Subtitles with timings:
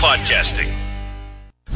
[0.00, 0.72] podcasting.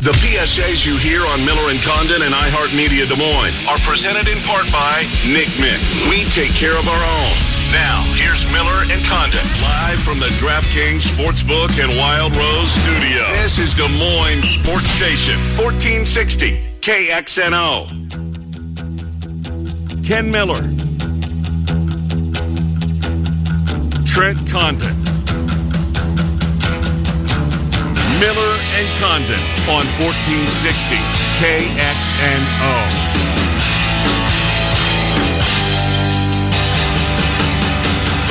[0.01, 4.41] The PSAs you hear on Miller and Condon and iHeartMedia Des Moines are presented in
[4.43, 5.81] part by Nick Mick.
[6.09, 7.33] We take care of our own.
[7.71, 13.29] Now, here's Miller and Condon live from the DraftKings Sportsbook and Wild Rose studio.
[13.43, 17.89] This is Des Moines Sports Station, 1460 KXNO.
[20.07, 20.63] Ken Miller.
[24.07, 25.05] Trent Condon.
[28.25, 29.39] Miller and Condon
[29.69, 30.97] on 1460
[31.37, 33.34] KXNO.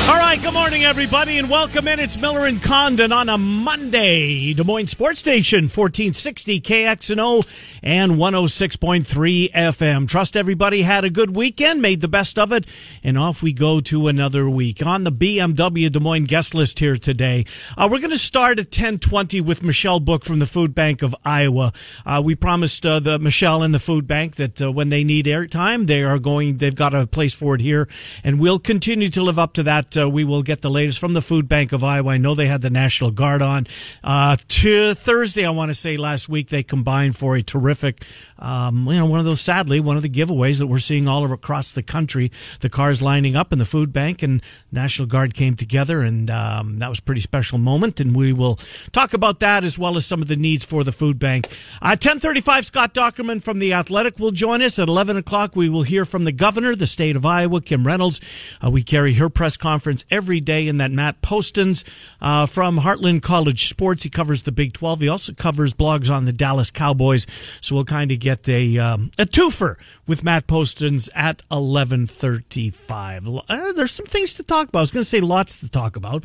[0.06, 1.98] All right, good morning, everybody, and welcome in.
[1.98, 4.54] It's Miller and Condon on a Monday.
[4.54, 7.48] Des Moines Sports Station, 1460 KXNO
[7.82, 10.08] and 106.3 FM.
[10.10, 12.68] Trust everybody had a good weekend, made the best of it,
[13.02, 14.86] and off we go to another week.
[14.86, 17.46] On the BMW Des Moines guest list here today,
[17.78, 21.16] uh, we're going to start at 1020 with Michelle Book from the Food Bank of
[21.24, 21.72] Iowa.
[22.06, 25.28] Uh, we promised uh, the Michelle and the Food Bank that uh, when they need
[25.28, 27.88] airtime, they are going, they've got a place for it here,
[28.22, 31.14] and we'll continue to live up to that uh, we will get the latest from
[31.14, 32.12] the Food Bank of Iowa.
[32.12, 33.68] I know they had the National Guard on.
[34.04, 38.04] Uh, to Thursday, I want to say last week, they combined for a terrific,
[38.40, 41.32] um, you know, one of those, sadly, one of the giveaways that we're seeing all
[41.32, 42.32] across the country.
[42.62, 46.80] The cars lining up in the Food Bank and National Guard came together, and um,
[46.80, 48.00] that was a pretty special moment.
[48.00, 48.56] And we will
[48.92, 51.48] talk about that as well as some of the needs for the Food Bank.
[51.82, 54.80] Uh, 1035, Scott Dochterman from The Athletic will join us.
[54.80, 58.20] At 11 o'clock, we will hear from the governor, the state of Iowa, Kim Reynolds.
[58.64, 61.84] Uh, we carry her press conference every day, and that Matt Postins
[62.22, 64.04] uh, from Heartland College Sports.
[64.04, 65.02] He covers the Big 12.
[65.02, 67.26] He also covers blogs on the Dallas Cowboys.
[67.62, 69.76] So we'll kind of get a um, a twofer
[70.08, 73.44] with Matt Postins at 11:35.
[73.48, 74.80] Uh, there's some things to talk about.
[74.80, 76.24] I was going to say lots to talk about.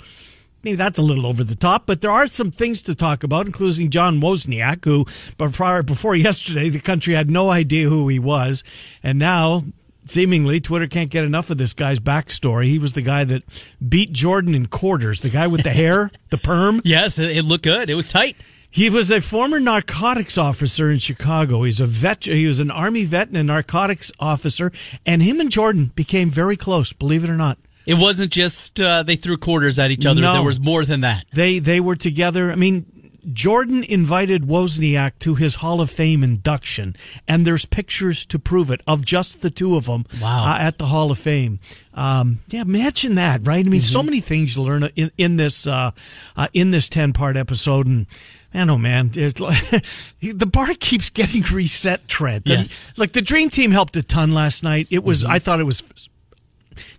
[0.65, 3.47] Maybe that's a little over the top, but there are some things to talk about,
[3.47, 5.05] including John Wozniak, who
[5.37, 8.65] before yesterday the country had no idea who he was,
[9.03, 9.63] and now
[10.11, 12.67] seemingly Twitter can't get enough of this guy's backstory.
[12.67, 13.43] He was the guy that
[13.87, 16.81] beat Jordan in quarters, the guy with the hair, the perm.
[16.89, 17.91] Yes, it looked good.
[17.91, 18.37] It was tight.
[18.71, 21.65] He was a former narcotics officer in Chicago.
[21.65, 22.25] He's a vet.
[22.25, 24.71] He was an army vet and a narcotics officer,
[25.07, 26.93] and him and Jordan became very close.
[26.93, 27.59] Believe it or not.
[27.87, 30.21] It wasn't just uh, they threw quarters at each other.
[30.21, 30.35] No.
[30.35, 31.25] There was more than that.
[31.33, 32.53] They they were together.
[32.53, 32.85] I mean,
[33.33, 36.97] Jordan invited Wozniak to his Hall of Fame induction,
[37.27, 40.55] and there's pictures to prove it of just the two of them Wow.
[40.55, 41.61] uh, at the Hall of Fame.
[41.95, 43.65] Um, yeah, imagine that, right?
[43.65, 45.91] I mean, so many things you learn in, in this uh,
[46.37, 48.07] uh, in this ten part episode, and
[48.55, 49.63] man, oh man, it's like,
[50.23, 52.07] the bar keeps getting reset.
[52.09, 52.91] Trent, And, Yes.
[52.97, 54.87] like the Dream Team helped a ton last night.
[54.91, 55.83] It was, I thought it was.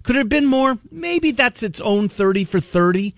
[0.03, 0.77] Could it have been more?
[0.91, 3.15] Maybe that's its own thirty for thirty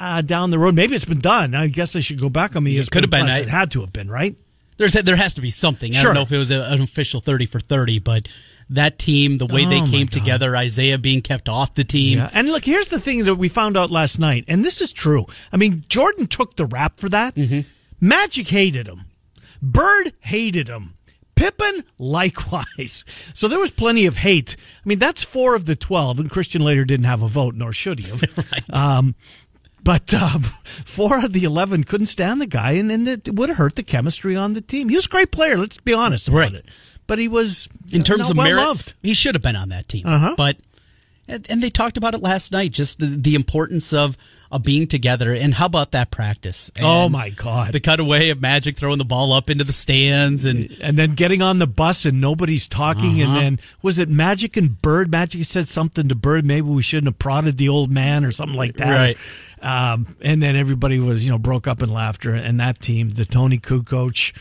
[0.00, 0.74] uh, down the road.
[0.74, 1.54] Maybe it's been done.
[1.54, 2.76] I guess I should go back on me.
[2.76, 3.26] It could have been.
[3.26, 4.34] I- It had to have been, right?
[4.78, 5.96] There's there has to be something.
[5.96, 8.28] I don't know if it was a, an official thirty for thirty, but
[8.68, 12.18] that team, the way Oh, they came together, Isaiah being kept off the team.
[12.18, 12.28] Yeah.
[12.34, 15.24] And look, here's the thing that we found out last night, and this is true.
[15.52, 17.36] I mean, Jordan took the rap for that.
[18.00, 19.02] Magic hated him.
[19.62, 20.92] Bird hated him.
[21.36, 23.04] Pippen, likewise.
[23.34, 24.56] So there was plenty of hate.
[24.84, 27.72] I mean, that's four of the 12, and Christian Laettner didn't have a vote, nor
[27.72, 28.24] should he have.
[28.72, 29.14] um,
[29.86, 33.56] but um, four of the 11 couldn't stand the guy, and, and it would have
[33.58, 34.90] hurt the chemistry on the team.
[34.90, 36.54] He was a great player, let's be honest about Right.
[36.54, 36.66] it.
[37.06, 38.94] But he was, in terms of well merit, loved.
[39.02, 40.04] he should have been on that team.
[40.06, 40.34] Uh-huh.
[40.36, 40.56] But
[41.28, 44.16] and, and they talked about it last night, just the, the importance of
[44.48, 45.32] of being together.
[45.34, 46.70] And how about that practice?
[46.80, 47.72] Oh, my God.
[47.72, 51.42] The cutaway of Magic throwing the ball up into the stands and and then getting
[51.42, 53.40] on the bus and nobody's talking and Uh-huh.
[53.40, 57.18] then was it magic and bird magic said something to bird maybe we shouldn't have
[57.18, 59.16] prodded the old man or something like that Right.
[59.62, 63.24] Um, and then everybody was you know broke up in laughter and that team the
[63.24, 64.36] toni kukoc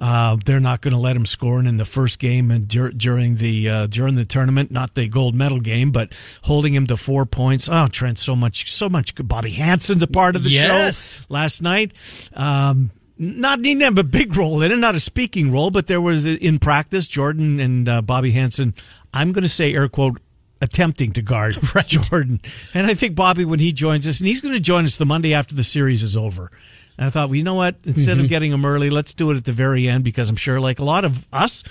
[0.00, 3.34] uh, they're not going to let him score in the first game and dur- during
[3.36, 6.12] the uh, during the tournament, not the gold medal game, but
[6.44, 7.68] holding him to four points.
[7.68, 9.12] Oh, Trent, so much, so much.
[9.26, 11.20] Bobby Hansen's a part of the Yes.
[11.22, 11.92] show last night.
[12.32, 15.88] Um, not he didn't have a big role in it, not a speaking role, but
[15.88, 18.74] there was in practice Jordan and uh, Bobby Hansen.
[19.12, 20.20] I'm going to say air quote
[20.60, 21.56] attempting to guard
[21.86, 22.40] Jordan,
[22.74, 25.06] and I think Bobby when he joins us, and he's going to join us the
[25.06, 26.50] Monday after the series is over.
[26.96, 27.76] And I thought, well, you know what?
[27.84, 28.24] Instead Mm-hmm.
[28.24, 30.80] of getting him early, let's do it at the very end because I'm sure, like
[30.80, 31.62] a lot of us,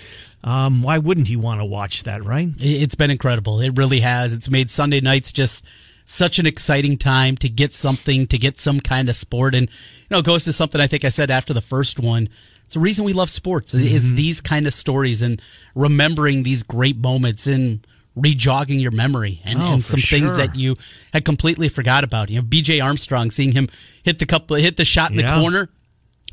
[0.44, 2.48] um, why wouldn't he want to watch that, right?
[2.62, 3.60] It- It's been incredible.
[3.60, 4.34] It really has.
[4.34, 5.66] It's made Sunday nights just
[6.06, 9.54] such an exciting time to get something, to get some kind of sport.
[9.54, 12.30] And, you know, it goes to something I think I said after the first one.
[12.63, 15.42] It's the reason we love sports is, is these kind of stories and
[15.75, 17.86] remembering these great moments and
[18.18, 20.38] rejogging your memory and, Oh, and some things sure.
[20.38, 20.75] that you
[21.14, 22.30] had completely forgot about.
[22.30, 23.69] You know, BJ Armstrong, seeing him
[24.04, 25.36] hit the couple, hit the shot in Yeah.
[25.36, 25.69] the corner.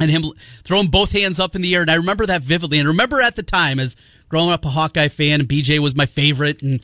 [0.00, 0.24] and him
[0.64, 1.82] throwing both hands up in the air.
[1.82, 2.80] And I remember that vividly.
[2.80, 3.94] And remember at the time as
[4.28, 6.62] growing up a Hawkeye fan, and BJ was my favorite.
[6.62, 6.80] And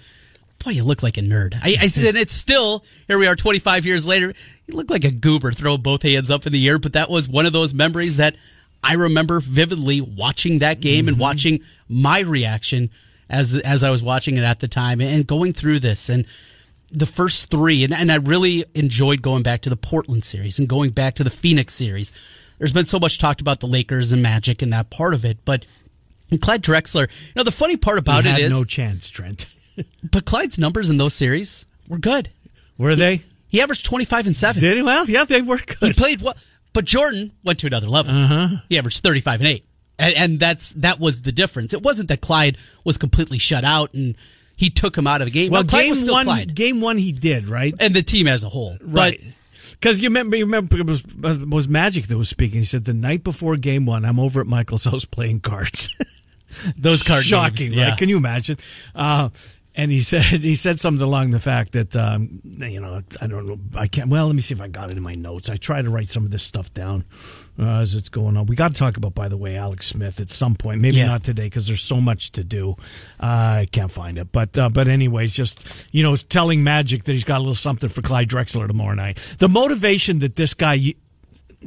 [0.64, 1.54] boy, you look like a nerd.
[1.56, 3.18] I, I and it's still here.
[3.18, 4.32] We are 25 years later.
[4.68, 6.78] You look like a goober throwing both hands up in the air.
[6.78, 8.36] But that was one of those memories that
[8.84, 11.08] I remember vividly watching that game mm-hmm.
[11.08, 12.90] and watching my reaction
[13.30, 16.26] as as I was watching it at the time and going through this and
[16.92, 20.68] the first three and, and I really enjoyed going back to the Portland series and
[20.68, 22.12] going back to the Phoenix series.
[22.58, 25.38] There's been so much talked about the Lakers and Magic and that part of it,
[25.44, 25.64] but
[26.40, 29.46] Clyde Drexler, you know, the funny part about he it is no chance, Trent.
[30.10, 32.28] but Clyde's numbers in those series were good.
[32.76, 33.22] Were they?
[33.48, 34.60] He averaged 25 and 7.
[34.60, 34.82] Did he?
[34.82, 35.88] Well, yeah, they were good.
[35.88, 36.36] He played well,
[36.72, 38.14] but Jordan went to another level.
[38.14, 38.48] Uh-huh.
[38.68, 39.64] He averaged 35 and 8
[40.00, 41.72] and, and that's that was the difference.
[41.72, 44.16] It wasn't that Clyde was completely shut out and
[44.56, 45.50] he took him out of the game.
[45.52, 46.54] Well, game one, Clyde.
[46.54, 49.20] game one, he did right, and the team as a whole, right.
[49.72, 52.58] Because you remember, you remember it was, it was Magic that was speaking.
[52.58, 55.88] He said the night before game one, I'm over at Michael's house playing cards.
[56.76, 57.88] Those cards, shocking, games, yeah.
[57.90, 57.98] right?
[57.98, 58.58] Can you imagine?
[58.94, 59.30] Uh,
[59.74, 63.46] and he said he said something along the fact that um, you know I don't
[63.46, 65.56] know I can't well let me see if I got it in my notes I
[65.56, 67.04] try to write some of this stuff down
[67.58, 70.20] uh, as it's going on we got to talk about by the way Alex Smith
[70.20, 71.06] at some point maybe yeah.
[71.06, 72.76] not today because there's so much to do
[73.22, 73.26] uh,
[73.62, 77.24] I can't find it but uh, but anyways just you know telling Magic that he's
[77.24, 80.94] got a little something for Clyde Drexler tomorrow night the motivation that this guy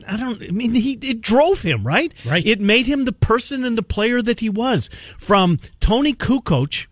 [0.07, 0.41] I don't.
[0.41, 2.13] I mean, he it drove him right.
[2.25, 2.43] Right.
[2.45, 4.89] It made him the person and the player that he was.
[5.19, 6.87] From Toni Kukoc,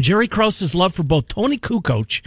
[0.00, 2.22] Jerry Krause's love for both Toni Kukoc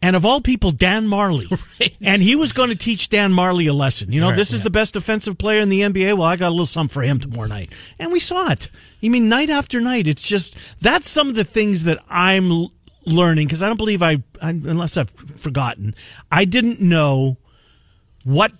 [0.00, 1.46] and of all people, Dan Majerle.
[1.80, 1.96] Right.
[2.02, 4.10] And he was going to teach Dan Majerle a lesson.
[4.10, 4.64] You know, right, this is yeah.
[4.64, 6.16] the best defensive player in the NBA.
[6.16, 7.72] Well, I got a little something for him tomorrow night.
[8.00, 8.68] And we saw it.
[9.02, 12.66] I mean, night after night, it's just, that's some of the things that I'm
[13.06, 15.94] learning because I don't believe I, I, unless I've forgotten,
[16.32, 17.36] I didn't know
[18.24, 18.52] what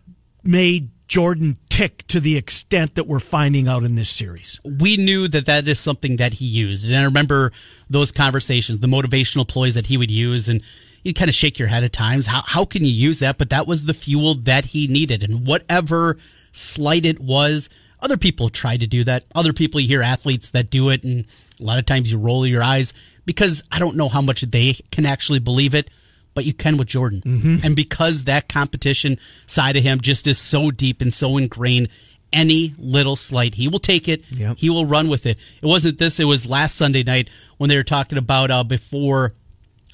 [0.45, 4.61] made Jordan tick to the extent that we're finding out in this series.
[4.65, 6.85] We knew that that is something that he used.
[6.85, 7.53] And I remember
[7.89, 10.49] those conversations, the motivational ploys that he would use.
[10.49, 10.61] And
[11.05, 12.27] you kind of shake your head at times.
[12.27, 13.39] How, how can you use that?
[13.39, 15.23] But that was the fuel that he needed.
[15.23, 16.19] And whatever
[16.51, 17.71] slight it was,
[18.01, 19.27] other people try to do that.
[19.33, 21.05] Other people, you hear athletes that do it.
[21.05, 21.27] And
[21.61, 22.93] a lot of times you roll your eyes
[23.25, 25.91] because I don't know how much they can actually believe it
[26.35, 27.23] but you can with Jordan.
[27.25, 27.57] Mm-hmm.
[27.65, 31.89] And because that competition side of him just is so deep and so ingrained,
[32.33, 34.23] any little slight, he will take it.
[34.31, 34.59] Yep.
[34.59, 35.39] He will run with it.
[35.63, 39.33] It wasn't this, it was last Sunday night when they were talking about uh, before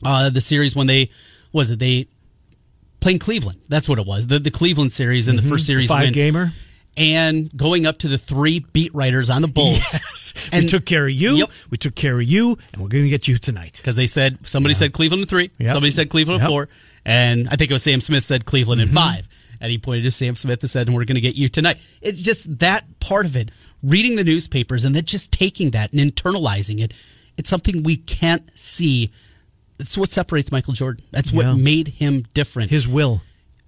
[0.04, 1.10] uh, the series when they,
[1.52, 2.08] was it, they
[3.00, 3.60] playing Cleveland.
[3.68, 4.26] That's what it was.
[4.26, 5.48] The, the Cleveland series and mm-hmm.
[5.48, 6.12] the first series the five win.
[6.12, 6.52] gamer
[6.96, 9.80] and going up to the three beat writers on the Bulls.
[10.14, 10.34] Yes.
[10.52, 11.34] And, we took care of you.
[11.34, 11.50] Yep.
[11.70, 13.74] We took care of you, and we're going to get you tonight.
[13.76, 14.78] Because they said, somebody yeah.
[14.78, 15.70] said Cleveland in three, yep.
[15.70, 16.48] somebody said Cleveland yep.
[16.48, 16.68] in four,
[17.04, 18.90] and I think it was Sam Smith said Cleveland mm-hmm.
[18.90, 19.28] in five.
[19.60, 21.78] And he pointed to Sam Smith and said, and we're going to get you tonight.
[22.02, 23.50] It's just that part of it,
[23.82, 26.92] reading the newspapers and then just taking that and internalizing it.
[27.36, 29.10] It's something we can't see.
[29.78, 31.04] It's what separates Michael Jordan.
[31.10, 31.54] That's what yeah.
[31.54, 32.70] made him different.
[32.70, 33.22] His will.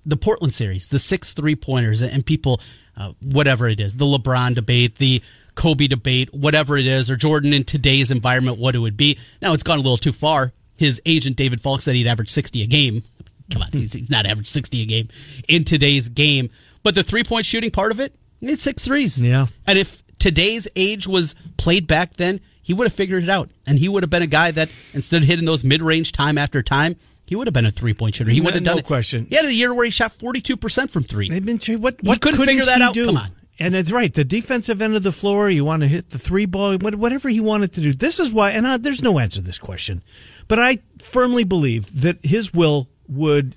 [0.05, 2.61] The Portland series, the six three pointers, and people
[2.97, 5.23] uh, whatever it is, the LeBron debate, the
[5.55, 9.19] Kobe debate, whatever it is, or Jordan in today's environment, what it would be.
[9.41, 10.53] Now it's gone a little too far.
[10.77, 13.03] His agent David Falk said he'd average 60 a game.
[13.51, 15.09] Come on, he's not average 60 a game
[15.49, 16.51] in today's game.
[16.83, 19.21] But the three point shooting part of it, it's six threes.
[19.21, 19.47] Yeah.
[19.67, 23.51] And if today's age was played back then, he would have figured it out.
[23.67, 26.37] And he would have been a guy that instead of hitting those mid range time
[26.37, 28.31] after time, he would have been a three point shooter.
[28.31, 28.87] He would have done no it.
[28.87, 29.27] question.
[29.27, 31.29] He had a year where he shot forty two percent from three.
[31.29, 32.03] They've been what?
[32.03, 32.95] What couldn't figure that out?
[32.95, 33.07] Do?
[33.07, 33.33] Come on.
[33.59, 34.13] And it's right.
[34.13, 37.41] The defensive end of the floor, you want to hit the three ball, whatever he
[37.41, 37.93] wanted to do.
[37.95, 40.03] This is why, and I, there's no answer to this question,
[40.47, 43.57] but I firmly believe that his will would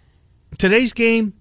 [0.57, 1.33] today's game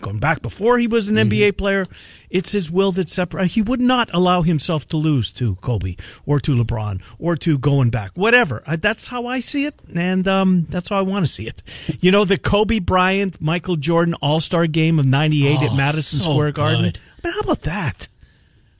[0.00, 1.30] going back before he was an mm-hmm.
[1.30, 1.86] NBA player,
[2.30, 3.54] it's his will that separates.
[3.54, 7.90] He would not allow himself to lose to Kobe or to LeBron or to going
[7.90, 8.62] back, whatever.
[8.78, 11.62] that's how I see it, and um, that's how I want to see it.
[12.00, 16.20] You know, the Kobe Bryant, Michael Jordan All Star game of '98 oh, at Madison
[16.20, 16.82] so Square Garden.
[16.84, 16.98] Good.
[17.22, 18.08] I mean, how about that?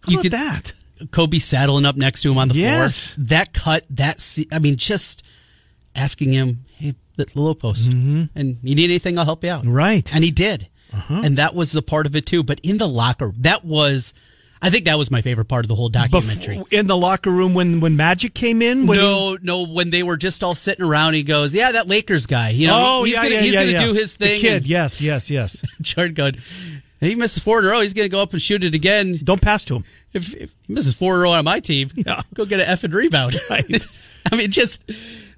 [0.03, 0.73] How you about could, that?
[1.11, 3.09] Kobe saddling up next to him on the yes.
[3.09, 3.27] floor.
[3.29, 5.23] That cut, that I mean, just
[5.95, 8.25] asking him, "Hey, the low post, mm-hmm.
[8.35, 9.19] and you need anything?
[9.19, 10.69] I'll help you out." Right, and he did.
[10.93, 11.23] Uh-huh.
[11.25, 12.43] And that was the part of it too.
[12.43, 14.13] But in the locker, that was,
[14.61, 16.59] I think that was my favorite part of the whole documentary.
[16.59, 18.87] Bef- in the locker room when, when Magic came in?
[18.87, 19.39] no, he...
[19.43, 22.67] no, when they were just all sitting around, he goes, yeah, that Lakers guy, you
[22.67, 24.35] know, oh, he's yeah, gonna, yeah, he's yeah, gonna do his thing.
[24.35, 25.63] The kid, and yes, yes, yes.
[25.81, 26.37] Jordan going,
[27.01, 27.81] he misses four in a row.
[27.81, 29.19] He's going to go up and shoot it again.
[29.25, 29.85] Don't pass to him.
[30.13, 32.23] If, if he misses four in a row on my team, yeah.
[32.35, 33.39] go get an effing rebound.
[33.51, 33.65] Right.
[34.31, 34.85] I mean, just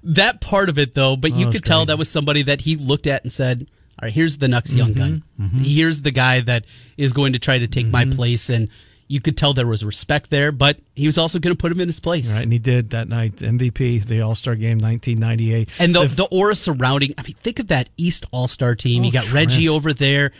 [0.03, 1.15] that part of it, though.
[1.15, 3.65] But oh, you could tell that was somebody that he looked at and said,
[4.03, 5.23] all right, here's the next young mm-hmm, gun.
[5.39, 5.57] Mm-hmm.
[5.59, 6.65] Here's the guy that
[6.97, 8.09] is going to try to take mm-hmm.
[8.09, 8.49] my place.
[8.49, 8.67] And
[9.07, 11.79] You could tell there was respect there, but he was also going to put him
[11.79, 12.33] in his place.
[12.33, 13.37] Right, and he did that night.
[13.37, 15.69] MVP, the All Star game, 1998.
[15.79, 19.03] And the, the aura surrounding, I mean, think of that East All Star team.
[19.03, 19.51] Oh, you got Trent.
[19.51, 20.31] Reggie over there,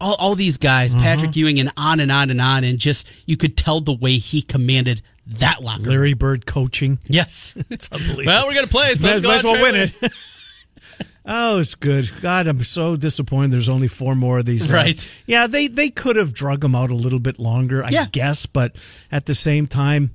[0.00, 1.02] all, all these guys, Uh-huh.
[1.02, 2.64] Patrick Ewing, and on and on and on.
[2.64, 5.82] And just, you could tell the way he commanded that locker.
[5.82, 6.98] Larry Bird coaching.
[7.06, 7.56] Yes.
[7.70, 8.24] unbelievable.
[8.26, 10.12] well, we're going to play, so Might, let's go might as well win it.
[11.26, 12.10] oh, it's good.
[12.20, 13.52] God, I'm so disappointed.
[13.52, 14.70] There's only four more of these.
[14.70, 15.08] Right.
[15.26, 18.06] Yeah, they they could have drug them out a little bit longer, I Yeah.
[18.10, 18.76] guess, but
[19.10, 20.10] at the same time.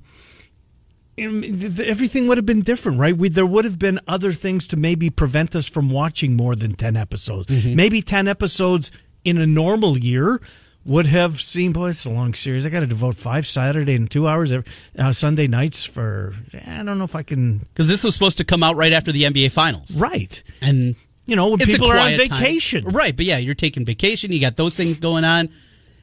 [1.20, 3.16] um, th- th- Everything would have been different, right?
[3.16, 6.74] We, there would have been other things to maybe prevent us from watching more than
[6.74, 7.46] 10 episodes.
[7.48, 7.74] Mm-hmm.
[7.74, 8.92] Maybe 10 episodes
[9.24, 10.40] in a normal year
[10.88, 11.72] would have seen.
[11.72, 12.64] boy, it's a long series.
[12.66, 14.66] I got to devote five Saturday and two hours every,
[14.98, 16.32] uh, Sunday nights for,
[16.66, 17.58] I don't know if I can.
[17.58, 20.00] Because this was supposed to come out right after the NBA Finals.
[20.00, 20.42] Right.
[20.62, 22.40] And You know, when people are on quiet time.
[22.40, 22.84] vacation.
[22.86, 24.32] Right, but yeah, you're taking vacation.
[24.32, 25.50] You got those things going on.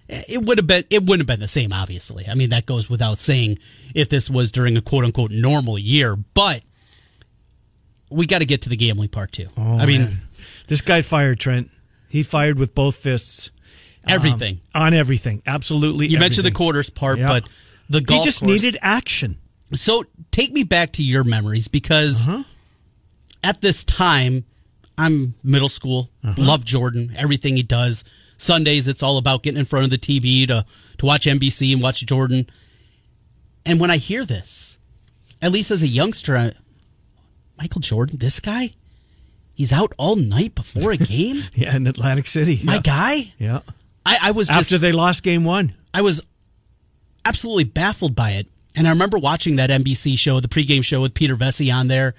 [0.08, 0.84] It would have been.
[0.92, 2.28] It wouldn't have been the same, obviously.
[2.28, 3.58] I mean, that goes without saying.
[3.96, 6.62] If this was during a quote unquote normal year, but
[8.12, 9.48] we got to get to the gambling part too.
[9.58, 10.22] Oh, I mean, man.
[10.68, 11.72] this guy fired Trent.
[12.08, 13.50] He fired with both fists.
[14.08, 14.62] Everything.
[14.74, 15.42] Um, on everything.
[15.46, 16.08] Absolutely.
[16.08, 17.28] you mentioned the quarters part, Yeah.
[17.28, 17.44] but
[17.90, 19.38] the He golf just course- needed action.
[19.74, 22.28] So take me back to your memories because
[23.44, 24.46] at this time,
[24.98, 28.04] I'm middle school, love Jordan, everything he does.
[28.38, 30.66] Sundays, it's all about getting in front of the TV to,
[31.00, 32.48] to watch NBC and watch Jordan.
[33.66, 34.78] And when I hear this,
[35.42, 36.54] at least as a youngster, I,
[37.58, 38.72] Michael Jordan, this guy,
[39.54, 41.44] he's out all night before a game.
[41.56, 42.60] Yeah, in Atlantic City.
[42.64, 42.82] My yeah.
[42.82, 43.60] guy, Yeah.
[44.06, 45.74] I, I was just After they lost game one.
[45.94, 46.24] I was
[47.26, 48.48] absolutely baffled by it.
[48.76, 52.14] And I remember watching that NBC show, the pregame show with Peter Vecsey on there,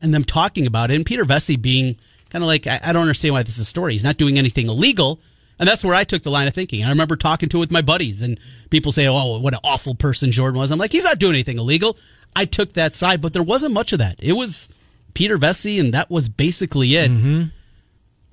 [0.00, 0.94] and them talking about it.
[0.94, 1.96] And Peter Vecsey being
[2.30, 3.92] kind of like, I, I don't understand why this is a story.
[3.92, 5.20] He's not doing anything illegal.
[5.58, 6.82] And that's where I took the line of thinking.
[6.84, 9.94] I remember talking to it with my buddies, and people say, oh, what an awful
[9.94, 10.70] person Jordan was.
[10.70, 11.98] I'm like, he's not doing anything illegal.
[12.34, 14.16] I took that side, but there wasn't much of that.
[14.20, 14.70] It was
[15.12, 17.10] Peter Vecsey, and that was basically it.
[17.10, 17.42] Mm-hmm.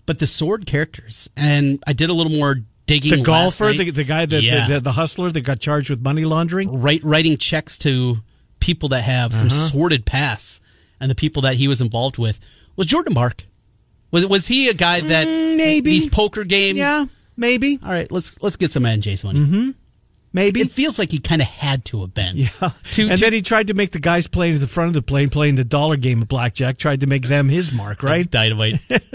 [0.05, 3.11] But the sword characters, and I did a little more digging.
[3.19, 6.01] The golfer, the, the guy that Yeah the, the, the hustler that got charged with
[6.01, 6.81] money laundering.
[6.81, 8.17] write, writing checks to
[8.59, 9.67] people that have some Uh-huh.
[9.67, 10.63] sordid past,
[10.99, 12.39] and the people that he was involved with
[12.75, 13.43] was Jordan Mark.
[14.09, 15.89] Was was he a guy that Mm, maybe.
[15.91, 16.77] these poker games?
[16.79, 19.73] Yeah, maybe, All right, let's let's get some NJ's money.
[20.37, 20.61] Maybe.
[20.61, 22.37] It feels like he kind of had to have been.
[22.37, 22.49] yeah.
[22.93, 24.93] To, and to- then he tried to make the guys playing at the front of
[24.93, 28.29] the plane, playing the dollar game of blackjack, tried to make them his mark, right?
[28.29, 28.79] dynamite.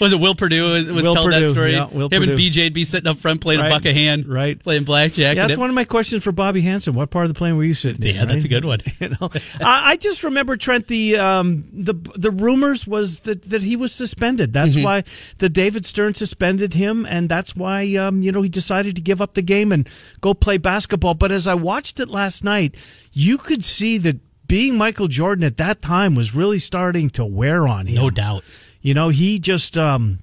[0.00, 0.64] was it Will Perdue?
[0.72, 1.72] Was, was Will telling that story?
[1.72, 3.94] yeah, Will Him and BJ would be sitting up front playing Right, a buck of
[3.94, 4.58] hand, right.
[4.62, 5.36] Playing blackjack.
[5.36, 6.92] Yeah, that's it- one of my questions for Bobby Hansen.
[6.94, 8.16] What part of the plane were you sitting in?
[8.16, 8.80] Yeah, that's a good one.
[9.00, 9.30] You know,
[9.60, 10.86] I I just remember Trent.
[10.86, 14.52] The um, the the rumors was that, that he was suspended.
[14.52, 14.82] That's Mm-hmm.
[14.84, 15.04] why
[15.40, 19.20] the David Stern suspended him, and that's why um, you know he decided to give
[19.20, 19.88] up the game and
[20.20, 21.14] go play basketball.
[21.14, 22.74] But as I watched it last night,
[23.12, 27.66] you could see that being Michael Jordan at that time was really starting to wear
[27.66, 27.94] on him.
[27.96, 28.44] No doubt.
[28.82, 30.18] You know, he just um,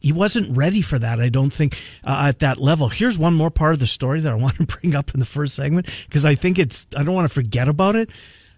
[0.00, 1.20] he wasn't ready for that.
[1.20, 2.88] I don't think uh, at that level.
[2.88, 5.26] Here's one more part of the story that I want to bring up in the
[5.26, 8.10] first segment because I think it's I don't want to forget about it.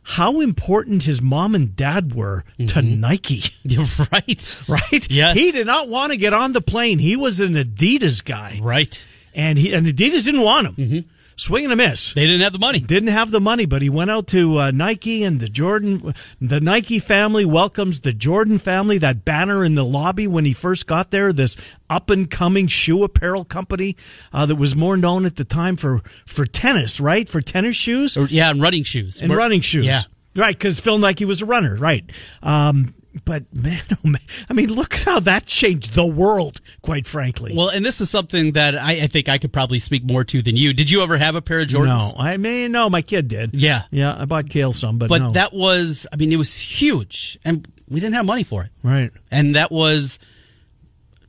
[0.04, 3.42] How important his mom and dad were to Nike,
[4.11, 4.62] right.
[4.68, 5.11] right?
[5.11, 5.37] Yes.
[5.38, 6.99] He did not want to get on the plane.
[6.99, 9.04] He was an Adidas guy, Right.
[9.35, 11.05] And he and Adidas didn't want him.
[11.35, 12.79] Swing and a miss They didn't have the money.
[12.79, 16.61] didn't have the money, but he went out to uh, Nike and the Jordan, the
[16.61, 18.99] Nike family welcomes the Jordan family.
[18.99, 21.57] That banner in the lobby when he first got there, this
[21.89, 23.97] up and coming shoe apparel company
[24.35, 27.27] uh, that was more known at the time for for tennis, right?
[27.27, 29.21] For tennis shoes Or, yeah, and running shoes.
[29.23, 30.03] and We're- running shoes, Yeah.
[30.37, 30.57] right?
[30.57, 32.05] Because Phil Knight was a runner, right?
[32.43, 36.61] Um, but man, oh man, I mean, look at how that changed the world.
[36.83, 40.04] Quite frankly, Well, and this is something that I, I think I could probably speak
[40.04, 40.73] more to than you.
[40.73, 42.14] Did you ever have a pair of Jordans?
[42.14, 43.50] no, I mean, no, my kid did.
[43.54, 43.83] Yeah.
[43.90, 45.31] yeah, I bought Kale some, but But no.
[45.33, 48.71] that was, I mean, it was huge, and we didn't have money for it.
[48.83, 49.11] right.
[49.31, 50.19] And that was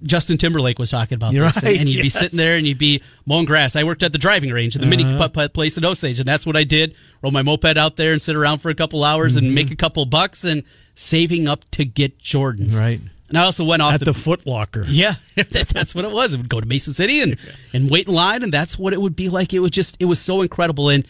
[0.03, 2.67] Justin Timberlake was talking about You're this, and- right, and you'd be sitting there and
[2.67, 3.75] you'd be mowing grass.
[3.75, 5.17] I worked at the driving range at the mini Uh-huh.
[5.17, 6.95] putt putt place in Osage, and that's what I did.
[7.21, 9.45] Roll my moped out there and sit around for a couple hours Mm-hmm.
[9.45, 10.63] and make a couple bucks and
[10.95, 12.77] saving up to get Jordans.
[12.77, 12.99] Right.
[13.29, 14.85] And I also went off at the the Foot Locker.
[14.87, 16.33] Yeah, that's what it was.
[16.33, 17.35] It would go to Mason City and,
[17.73, 19.53] and wait in line, and that's what it would be like.
[19.53, 20.89] It was just, it was so incredible.
[20.89, 21.07] And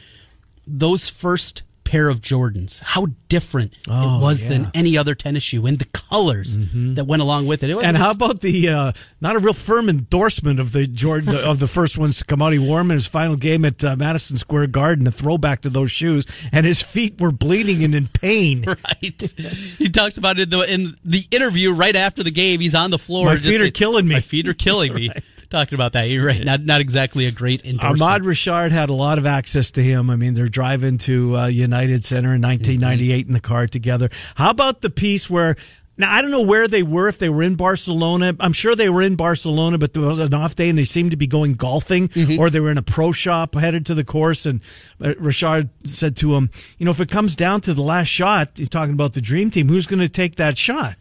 [0.65, 4.49] those first pair of Jordans, how different Oh, it was yeah.
[4.49, 6.57] than any other tennis shoe, and the colors
[6.95, 7.69] that went along with it.
[7.69, 11.59] It And how about the uh, not a real firm endorsement of the Jordan of
[11.59, 12.51] the first ones to come out?
[12.51, 15.69] He wore 'em in his final game at uh, Madison Square Garden, a throwback to
[15.69, 18.63] those shoes, and his feet were bleeding and in pain.
[18.67, 19.33] right?
[19.77, 22.59] he talks about it in the, in the interview right after the game.
[22.59, 23.27] He's on the floor.
[23.27, 25.11] My feet are saying, killing me." My feet are killing me.
[25.53, 26.09] talking about that.
[26.09, 26.43] You're right.
[26.43, 28.01] Not not exactly a great endorsement.
[28.01, 30.09] Ahmad Rashad had a lot of access to him.
[30.09, 33.29] I mean, they're driving to uh, United Center in 1998 mm-hmm.
[33.29, 34.09] in the car together.
[34.35, 35.55] How about the piece where
[35.95, 38.35] now I don't know where they were if they were in Barcelona.
[38.39, 41.11] I'm sure they were in Barcelona, but there was an off day and they seemed
[41.11, 42.39] to be going golfing, mm-hmm.
[42.39, 44.47] or they were in a pro shop headed to the course.
[44.47, 44.61] And
[44.99, 48.57] uh, Rashad said to him, "You know, if it comes down to the last shot,
[48.57, 49.69] you're talking about the dream team.
[49.69, 50.95] Who's going to take that shot?"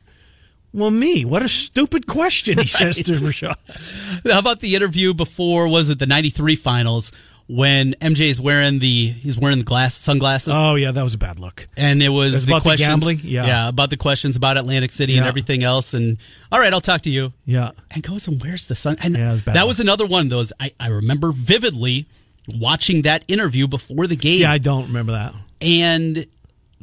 [0.73, 1.25] Well, me.
[1.25, 4.31] What a stupid question, he says to Rashad.
[4.31, 7.12] How about the interview before, was it the 93 finals,
[7.49, 10.55] when MJ is wearing the he's wearing the glass sunglasses.
[10.57, 11.69] Oh yeah, that was a bad look.
[11.76, 13.21] And it was, the about questions, the gambling.
[13.25, 13.47] Yeah.
[13.47, 15.21] yeah, about the questions about Atlantic City yeah.
[15.21, 15.93] and everything else.
[15.93, 16.19] And
[16.50, 17.33] all right, I'll talk to you.
[17.45, 18.97] Yeah, and goes and where's the sun?
[19.00, 22.07] And yeah, was that was another one of those I, I remember vividly
[22.55, 24.41] watching that interview before the game.
[24.41, 25.35] Yeah, I don't remember that.
[25.61, 26.26] And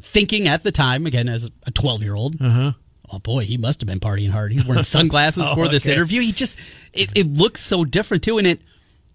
[0.00, 2.40] thinking at the time, again as a twelve year old.
[2.40, 2.72] Uh-huh.
[3.12, 4.52] Oh boy, he must have been partying hard.
[4.52, 5.94] He's wearing sunglasses oh, for this okay.
[5.94, 6.20] interview.
[6.20, 6.58] He just
[6.92, 8.60] it, it looks so different too, and it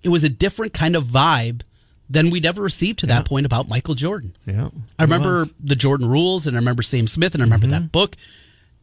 [0.04, 1.62] it was a different kind of vibe
[2.10, 3.24] than we'd ever received to that yeah.
[3.24, 4.36] point about Michael Jordan.
[4.46, 4.70] Yeah.
[5.00, 7.84] I remember the Jordan rules and I remember Sam Smith and I remember mm-hmm.
[7.84, 8.16] that book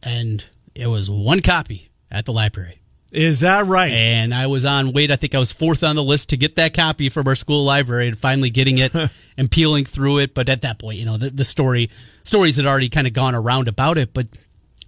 [0.01, 0.43] and
[0.75, 2.81] it was one copy at the library.
[3.11, 3.91] Is that right?
[3.91, 6.55] And I was on wait, I think I was fourth on the list to get
[6.55, 8.91] that copy from our school library and finally getting it
[9.37, 10.33] and peeling through it.
[10.33, 11.89] But at that point, you know, the, the story
[12.23, 14.27] stories had already kind of gone around about it, but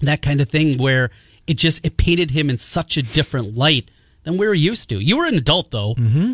[0.05, 1.11] that kind of thing where
[1.47, 3.91] it just it painted him in such a different light
[4.23, 4.99] than we were used to.
[4.99, 5.95] You were an adult though.
[5.95, 6.33] Mm-hmm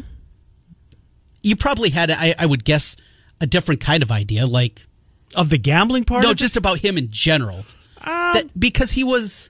[1.42, 2.98] you probably had, I, I would guess,
[3.40, 4.86] a different kind of idea, like
[5.36, 6.24] of the gambling part.
[6.24, 7.60] No, just about him in general.
[8.00, 9.50] Um, that, because he was,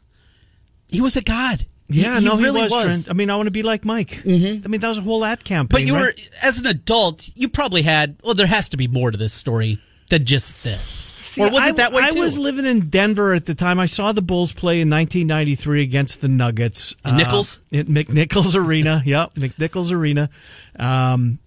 [0.88, 1.66] he was a god.
[1.90, 2.72] Yeah, he, no, he really was.
[2.72, 3.10] was.
[3.10, 4.22] I mean, I want to be like Mike.
[4.24, 4.66] Mm-hmm.
[4.66, 5.68] I mean, that was a whole ad campaign.
[5.70, 6.16] But you right?
[6.18, 8.18] were, as an adult, you probably had.
[8.24, 11.21] Well, there has to be more to this story than just this.
[11.32, 12.20] See, or was it that way I, too?
[12.20, 13.80] I was living in Denver at the time.
[13.80, 16.94] I saw the Bulls play in 1993 against the Nuggets.
[17.06, 17.62] Nichols?
[17.74, 19.02] Uh, at McNichols Arena.
[19.06, 20.30] yep, McNichols Arena.
[20.78, 21.40] Um,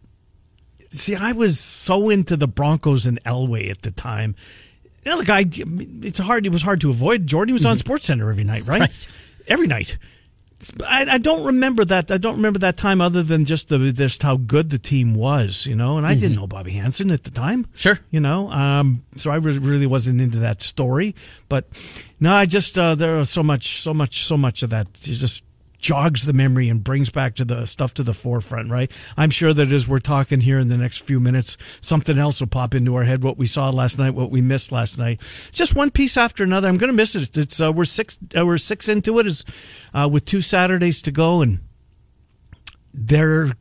[0.89, 4.37] see, I was so into the Broncos and Elway at the time.
[5.05, 6.47] You know, look, I, it's hard.
[6.47, 7.27] It was hard to avoid.
[7.27, 7.81] Jordan was on mm-hmm.
[7.81, 8.81] Sports Center every night, right?
[8.81, 9.09] right.
[9.47, 9.99] Every night.
[10.87, 12.11] I, I, don't remember that.
[12.11, 15.67] I don't remember that time other than just the just how good the team was,
[15.67, 15.97] you know.
[15.97, 16.21] And I mm-hmm.
[16.21, 17.67] didn't know Bobby Hansen at the time.
[17.75, 18.51] Sure, you know.
[18.51, 21.15] Um, so I really wasn't into that story.
[21.49, 21.67] But
[22.21, 24.93] no, I just uh, there was so much, so much, so much of that.
[24.95, 25.43] Just
[25.85, 28.91] jogs the memory and brings back to the stuff to the forefront, right?
[29.19, 32.49] I'm sure that as we're talking here in the next few minutes, something else will
[32.49, 33.23] pop into our head.
[33.23, 35.21] What we saw last night, what we missed last night.
[35.53, 36.69] Just one piece after another.
[36.69, 37.37] I'm going to miss it.
[37.37, 39.45] It's uh, we're six uh, we're six into it is
[39.93, 41.61] uh, with two Saturdays to go, and
[42.95, 43.53] there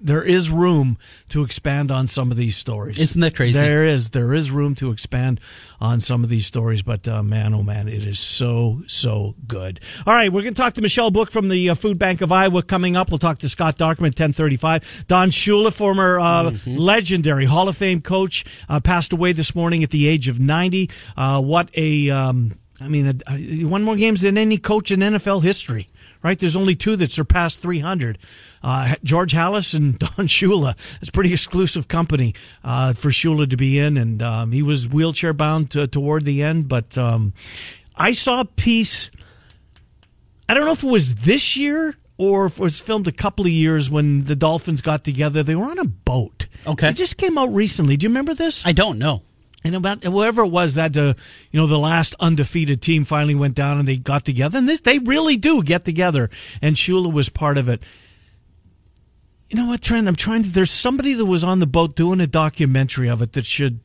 [0.00, 2.98] there is room to expand on some of these stories.
[2.98, 3.58] Isn't that crazy?
[3.58, 4.10] There is.
[4.10, 5.40] There is room to expand
[5.80, 9.80] on some of these stories, but uh, man, oh man, it is so so good.
[10.06, 12.30] All right, we're going to talk to Michelle Book from the uh, Food Bank of
[12.30, 13.10] Iowa coming up.
[13.10, 15.04] We'll talk to Scott Dochterman, ten thirty five.
[15.08, 16.76] Don Shula, former uh, mm-hmm.
[16.76, 20.90] legendary Hall of Fame coach, uh, passed away this morning at the age of ninety.
[21.16, 23.20] Uh, what a um, I mean,
[23.68, 25.88] one more games than any coach in NFL history
[26.22, 26.38] right?
[26.38, 28.18] There's only two that surpassed 300.
[28.62, 30.74] Uh, George Halas and Don Shula.
[31.00, 35.32] It's pretty exclusive company uh, for Shula to be in, and um, he was wheelchair
[35.32, 36.68] bound to, toward the end.
[36.68, 37.32] But um,
[37.96, 39.10] I saw a piece.
[40.48, 43.44] I don't know if it was this year or if it was filmed a couple
[43.46, 45.42] of years when the Dolphins got together.
[45.42, 46.46] They were on a boat.
[46.66, 47.96] Okay, it just came out recently.
[47.96, 48.66] Do you remember this?
[48.66, 49.22] I don't know.
[49.64, 51.14] And about whoever it was that uh,
[51.50, 54.80] you know the last undefeated team finally went down and they got together, and this
[54.80, 56.30] they really do get together.
[56.62, 57.82] And Shula was part of it.
[59.50, 60.06] You know what, Trent?
[60.06, 60.48] I'm trying to.
[60.48, 63.80] There's somebody that was on the boat doing a documentary of it that should.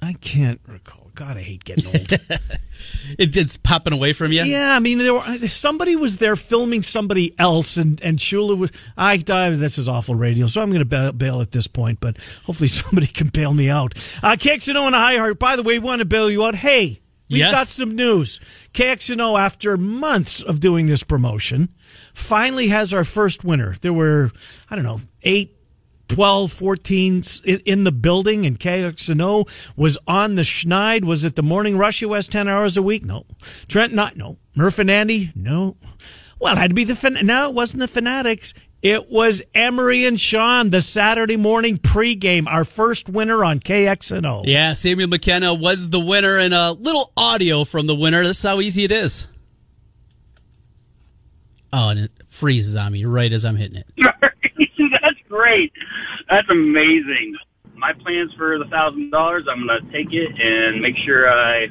[0.00, 0.99] I can't recall.
[1.20, 2.12] God, I hate getting old.
[3.18, 4.42] it, it's popping away from you.
[4.42, 8.72] Yeah, I mean, there were, somebody was there filming somebody else, and and Shula was.
[8.96, 12.00] I, I this is awful radio, so I'm going to bail at this point.
[12.00, 13.92] But hopefully, somebody can bail me out.
[14.22, 15.38] Uh, KXNO and iHeart.
[15.38, 16.54] By the way, we want to bail you out.
[16.54, 17.52] Hey, we've yes.
[17.52, 18.40] got some news.
[18.72, 21.68] KXNO, after months of doing this promotion,
[22.14, 23.76] finally has our first winner.
[23.82, 24.30] There were
[24.70, 25.54] I don't know eight
[26.10, 31.04] 12, 14 in the building, and KXNO was on the schneid.
[31.04, 33.04] Was it the morning rush US 10 hours a week?
[33.04, 33.26] No.
[33.68, 34.38] Trent, not, no.
[34.54, 35.32] Murph and Andy?
[35.34, 35.76] No.
[36.40, 38.54] Well, it had to be the, fan- no, it wasn't the Fanatics.
[38.82, 44.44] It was Emery and Sean, the Saturday morning pregame, our first winner on KXNO.
[44.46, 48.24] Yeah, Samuel McKenna was the winner, and a little audio from the winner.
[48.24, 49.28] That's how easy it is.
[51.74, 54.14] Oh, and it freezes on me right as I'm hitting it.
[55.30, 55.72] Great.
[56.28, 57.38] That's amazing.
[57.76, 61.66] My plans for the thousand dollars, I'm to take it and make sure I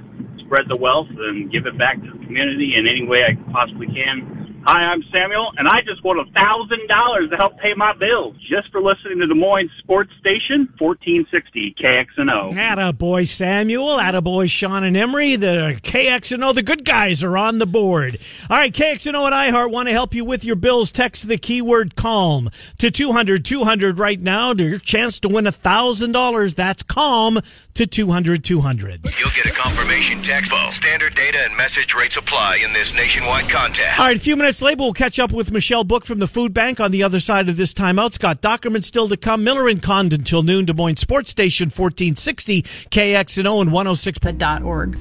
[0.46, 3.88] spread the wealth and give it back to the community in any way I possibly
[3.88, 4.49] can.
[4.66, 8.36] Hi, I'm Samuel, and I just won a thousand dollars to help pay my bills
[8.50, 12.56] just for listening to Des Moines Sports Station, fourteen sixty KXNO.
[12.56, 17.60] Atta boy Samuel, atta boy Sean and Emery, the KXNO, the good guys are on
[17.60, 18.20] the board.
[18.50, 20.92] All right, KXNO and iHeart want to help you with your bills.
[20.92, 25.54] Text the keyword calm to 200 200 right now to your chance to win a
[25.54, 26.54] thousand dollars.
[26.54, 27.40] That's calm
[27.80, 29.06] to 200 200.
[29.18, 30.52] You'll get a confirmation text.
[30.70, 33.98] Standard data and message rates apply in this nationwide contest.
[33.98, 36.54] All right, a few minutes later, we'll catch up with Michelle Book from the Food
[36.54, 38.12] Bank on the other side of this timeout.
[38.12, 39.46] Scott Dochterman still to come.
[39.46, 40.66] Miller and Condon till noon.
[40.66, 44.20] Des Moines Sports Station 1460 KXNO and 106.
[44.66, 44.98] org.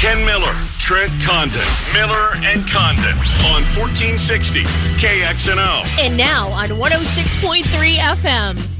[0.00, 1.60] Ken Miller, Trent Condon,
[1.94, 4.64] Miller and Condon on 1460
[4.98, 5.86] KXNO.
[6.04, 7.62] And now on 106.3
[7.94, 8.75] FM.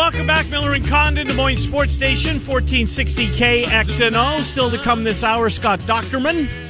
[0.00, 4.40] Welcome back, Miller and Condon, Des Moines Sports Station, 1460 KXNO.
[4.40, 6.69] Still to come this hour, Scott Dochterman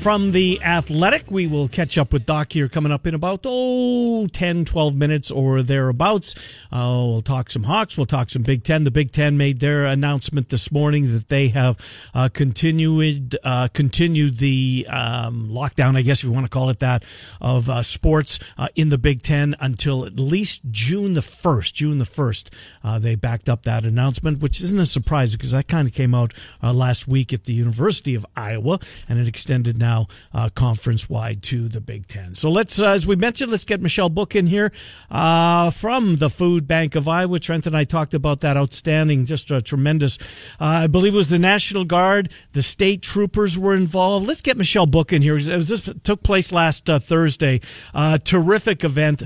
[0.00, 1.30] from the Athletic.
[1.30, 5.30] We will catch up with Doc here coming up in about, oh, 10, 12 minutes
[5.30, 6.34] or thereabouts.
[6.72, 7.98] Uh, we'll talk some Hawks.
[7.98, 8.84] We'll talk some Big Ten.
[8.84, 11.76] The Big Ten made their announcement this morning that they have
[12.14, 16.78] uh, continued, uh, continued the um, lockdown, I guess if you want to call it
[16.78, 17.04] that,
[17.38, 21.74] of uh, sports uh, in the Big Ten until at least June the 1st.
[21.74, 22.48] June the 1st,
[22.82, 26.14] uh, they backed up that announcement, which isn't a surprise because that kind of came
[26.14, 26.32] out
[26.62, 31.42] last week at the University of Iowa and it extended now now uh, conference wide
[31.42, 32.34] to the Big Ten.
[32.34, 34.70] So let's, uh, as we mentioned, let's get Michelle Book in here
[35.10, 37.38] uh, from the Food Bank of Iowa.
[37.38, 40.18] Trent and I talked about that outstanding, just a tremendous.
[40.60, 44.26] Uh, I believe it was the National Guard, the state troopers were involved.
[44.28, 45.38] Let's get Michelle Book in here.
[45.40, 47.60] This took place last uh, Thursday.
[47.94, 49.24] Uh, terrific event.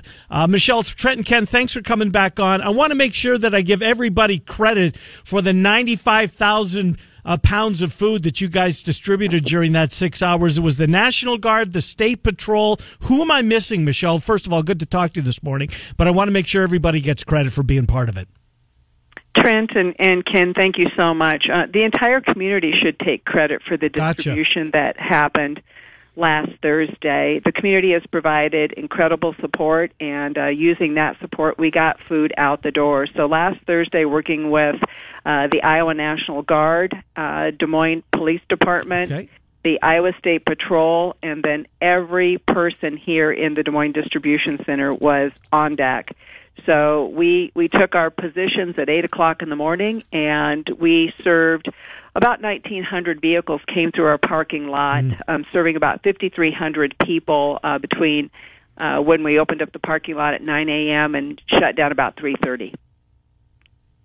[0.48, 2.60] Michelle, Trent and Ken, thanks for coming back on.
[2.60, 7.36] I want to make sure that I give everybody credit for the ninety-five thousand uh,
[7.38, 10.58] pounds of food that you guys distributed during that six hours.
[10.58, 12.78] It was the National Guard, the State Patrol.
[13.00, 14.18] Who am I missing, Michelle?
[14.18, 16.46] First of all, good to talk to you this morning, but I want to make
[16.46, 18.28] sure everybody gets credit for being part of it.
[19.36, 21.46] Trent and, and Ken, thank you so much.
[21.52, 24.94] Uh, the entire community should take credit for the distribution gotcha.
[24.94, 25.60] that happened
[26.16, 27.40] last Thursday.
[27.44, 32.62] The community has provided incredible support, and uh, using that support, we got food out
[32.62, 33.06] the door.
[33.16, 34.76] So last Thursday, working with
[35.26, 39.28] uh, the Iowa National Guard, uh, Des Moines Police Department, okay.
[39.64, 44.94] the Iowa State Patrol, and then every person here in the Des Moines Distribution Center
[44.94, 46.14] was on deck.
[46.66, 51.68] So we we took our positions at eight o'clock in the morning, and we served
[52.14, 55.20] about 1,900 vehicles came through our parking lot, mm.
[55.26, 58.30] um, serving about 5,300 people uh, between
[58.76, 61.14] uh, when we opened up the parking lot at 9 a.m.
[61.14, 62.74] and shut down about 3:30.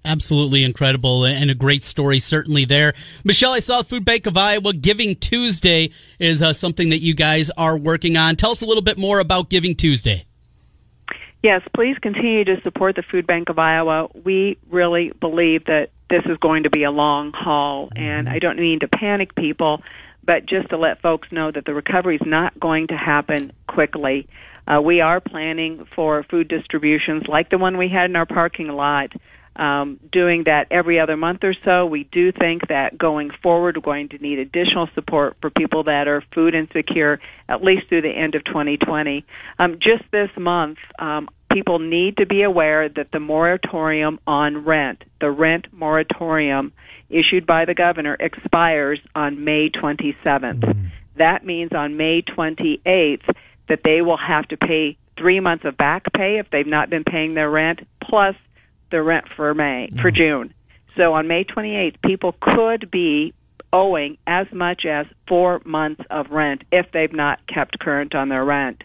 [0.05, 2.93] Absolutely incredible and a great story, certainly there.
[3.25, 7.51] Michelle, I saw Food Bank of Iowa Giving Tuesday is uh, something that you guys
[7.57, 8.37] are working on.
[8.37, 10.25] Tell us a little bit more about Giving Tuesday.
[11.43, 14.07] Yes, please continue to support the Food Bank of Iowa.
[14.23, 18.57] We really believe that this is going to be a long haul, and I don't
[18.57, 19.81] mean to panic people,
[20.23, 24.27] but just to let folks know that the recovery is not going to happen quickly.
[24.67, 28.67] Uh, we are planning for food distributions like the one we had in our parking
[28.67, 29.11] lot,
[29.55, 31.85] um, doing that every other month or so.
[31.85, 36.07] We do think that going forward, we're going to need additional support for people that
[36.07, 39.25] are food insecure, at least through the end of 2020.
[39.57, 45.03] Um, just this month, um, people need to be aware that the moratorium on rent,
[45.19, 46.71] the rent moratorium
[47.09, 50.59] issued by the governor, expires on May 27th.
[50.59, 50.87] Mm-hmm.
[51.17, 53.23] That means on May 28th
[53.67, 57.03] that they will have to pay three months of back pay if they've not been
[57.03, 58.35] paying their rent, plus
[58.91, 60.01] the rent for May mm-hmm.
[60.01, 60.53] for June.
[60.95, 63.33] So on May 28th, people could be
[63.71, 68.43] owing as much as four months of rent if they've not kept current on their
[68.43, 68.83] rent.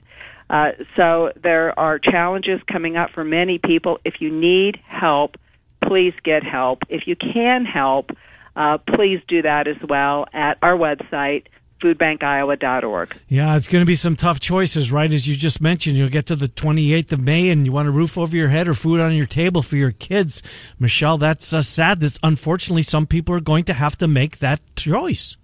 [0.50, 3.98] Uh, so there are challenges coming up for many people.
[4.04, 5.36] If you need help,
[5.82, 6.82] please get help.
[6.88, 8.10] If you can help,
[8.56, 11.46] uh, please do that as well at our website,
[11.82, 13.16] foodbankiowa.org.
[13.28, 15.10] Yeah, it's going to be some tough choices, right?
[15.12, 17.90] As you just mentioned, you'll get to the 28th of May and you want a
[17.90, 20.42] roof over your head or food on your table for your kids.
[20.78, 22.00] Michelle, that's uh, sad.
[22.00, 25.36] That's unfortunately some people are going to have to make that choice.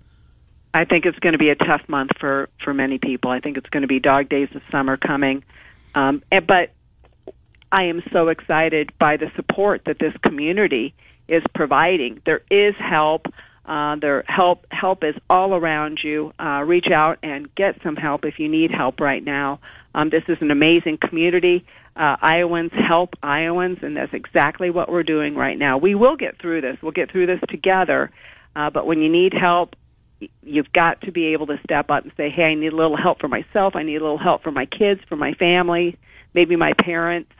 [0.72, 3.30] I think it's going to be a tough month for for many people.
[3.30, 5.42] I think it's going to be dog days of summer coming,
[5.94, 6.72] um, and, but
[7.72, 10.94] I am so excited by the support that this community
[11.28, 12.20] is providing.
[12.24, 13.26] There is help.
[13.64, 16.32] Uh, there help help is all around you.
[16.38, 19.60] Uh, reach out and get some help if you need help right now.
[19.94, 21.64] Um, this is an amazing community.
[21.96, 25.78] uh, Iowans help Iowans, and that's exactly what we're doing right now.
[25.78, 26.76] We will get through this.
[26.82, 28.10] We'll get through this together.
[28.54, 29.76] Uh, but when you need help,
[30.42, 32.96] you've got to be able to step up and say, "Hey, I need a little
[32.96, 33.76] help for myself.
[33.76, 35.98] I need a little help for my kids, for my family,
[36.34, 37.32] maybe my parents."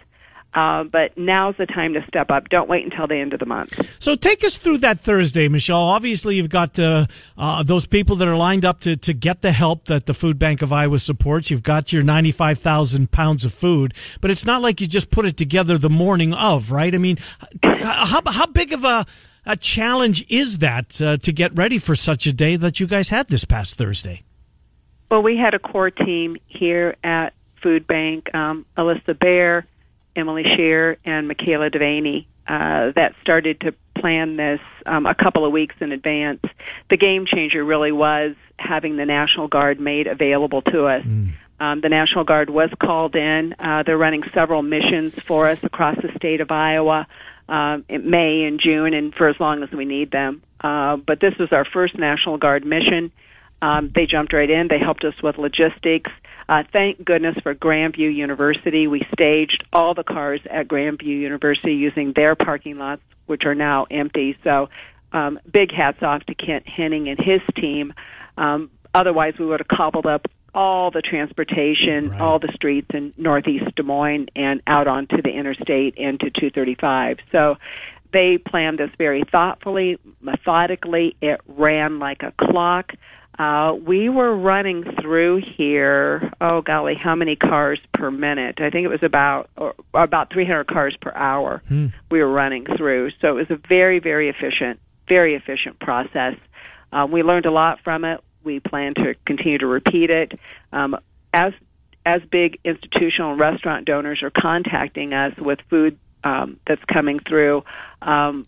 [0.53, 2.49] Uh, but now's the time to step up.
[2.49, 3.81] Don't wait until the end of the month.
[4.01, 5.79] So take us through that Thursday, Michelle.
[5.79, 7.07] Obviously, you've got uh,
[7.39, 10.41] uh, those people that are lined up to, to get the help that the Food
[10.41, 11.51] Bank of Iowa supports.
[11.51, 15.37] You've got your 95,000 pounds of food, but it's not like you just put it
[15.37, 16.93] together the morning of, right?
[16.93, 17.19] I mean,
[17.63, 19.07] how, how big of a,
[19.47, 23.11] a challenge is that uh, to get ready for such a day that you guys
[23.11, 24.23] had this past Thursday?
[25.11, 27.31] Well, we had a core team here at
[27.63, 28.33] Food Bank.
[28.35, 29.67] Um, Alyssa Bear,
[30.15, 35.53] Emily Shear and Michaela Devaney uh, that started to plan this um, a couple of
[35.53, 36.41] weeks in advance.
[36.89, 41.05] The game changer really was having the National Guard made available to us.
[41.05, 41.35] Mm.
[41.61, 43.55] Um, the National Guard was called in.
[43.59, 47.07] Uh, they're running several missions for us across the state of Iowa
[47.51, 50.43] um, in May and June, and for as long as we need them.
[50.63, 53.13] Uh, but this was our first National Guard mission.
[53.61, 54.69] Um, they jumped right in.
[54.69, 56.11] They helped us with logistics.
[56.49, 58.87] Uh, thank goodness for Grandview University.
[58.87, 63.87] We staged all the cars at Grandview University using their parking lots, which are now
[63.91, 64.37] empty.
[64.43, 64.69] So,
[65.13, 67.93] um, big hats off to Kent Henning and his team.
[68.39, 72.21] Um, otherwise, we would have cobbled up all the transportation, right.
[72.21, 77.19] all the streets in northeast Des Moines and out onto the interstate into 235.
[77.33, 77.57] So
[78.13, 81.17] they planned this very thoughtfully, methodically.
[81.21, 82.93] It ran like a clock.
[83.39, 86.31] Uh, we were running through here.
[86.41, 88.61] Oh golly, how many cars per minute?
[88.61, 91.63] I think it was about or, about 300 cars per hour.
[91.69, 91.87] Hmm.
[92.11, 96.35] We were running through, so it was a very, very efficient, very efficient process.
[96.93, 98.21] Um, we learned a lot from it.
[98.45, 100.39] We plan to continue to repeat it.
[100.73, 100.97] Um,
[101.33, 101.53] as
[102.07, 107.63] as big institutional restaurant donors are contacting us with food um, that's coming through,
[108.01, 108.47] um,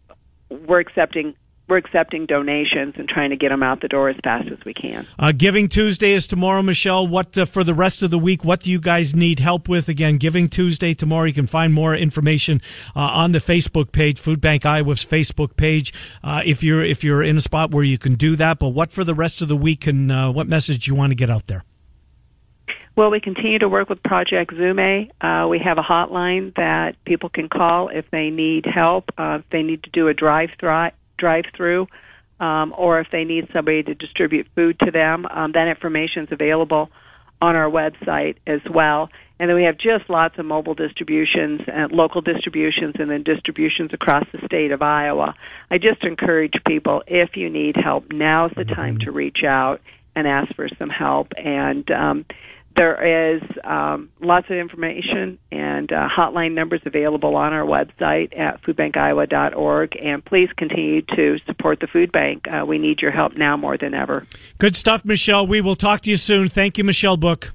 [0.49, 1.35] we're accepting
[1.73, 4.75] we're accepting donations and trying to get them out the door as fast as we
[4.75, 5.07] can.
[5.19, 7.07] Uh, Giving Tuesday is tomorrow, Michelle.
[7.07, 8.45] What uh, for the rest of the week?
[8.45, 9.89] What do you guys need help with?
[9.89, 11.25] Again, Giving Tuesday tomorrow.
[11.25, 12.61] You can find more information
[12.95, 15.95] uh, on the Facebook page, Food Bank Iowa's Facebook page.
[16.23, 18.93] Uh, if you're if you're in a spot where you can do that, but what
[18.93, 21.31] for the rest of the week and uh, what message do you want to get
[21.31, 21.65] out there?
[22.95, 25.11] Well, we continue to work with Project Zume.
[25.23, 29.49] Uh, we have a hotline that people can call if they need help, uh, if
[29.49, 30.91] they need to do a drive-through
[31.23, 31.87] drive through,
[32.41, 36.33] um, or if they need somebody to distribute food to them, um, that information is
[36.33, 36.91] available
[37.41, 39.09] on our website as well.
[39.39, 43.91] And then we have just lots of mobile distributions and local distributions and then distributions
[43.93, 45.35] across the state of Iowa.
[45.71, 49.81] I just encourage people if you need help, now's the time to reach out
[50.15, 51.29] and ask for some help.
[51.37, 52.25] And um,
[52.77, 58.63] there is um, lots of information and uh, hotline numbers available on our website at
[58.63, 59.97] foodbankiowa.org.
[60.03, 62.47] And please continue to support the food bank.
[62.49, 64.27] Uh, we need your help now more than ever.
[64.59, 65.47] Good stuff, Michelle.
[65.47, 66.49] We will talk to you soon.
[66.49, 67.53] Thank you, Michelle Book.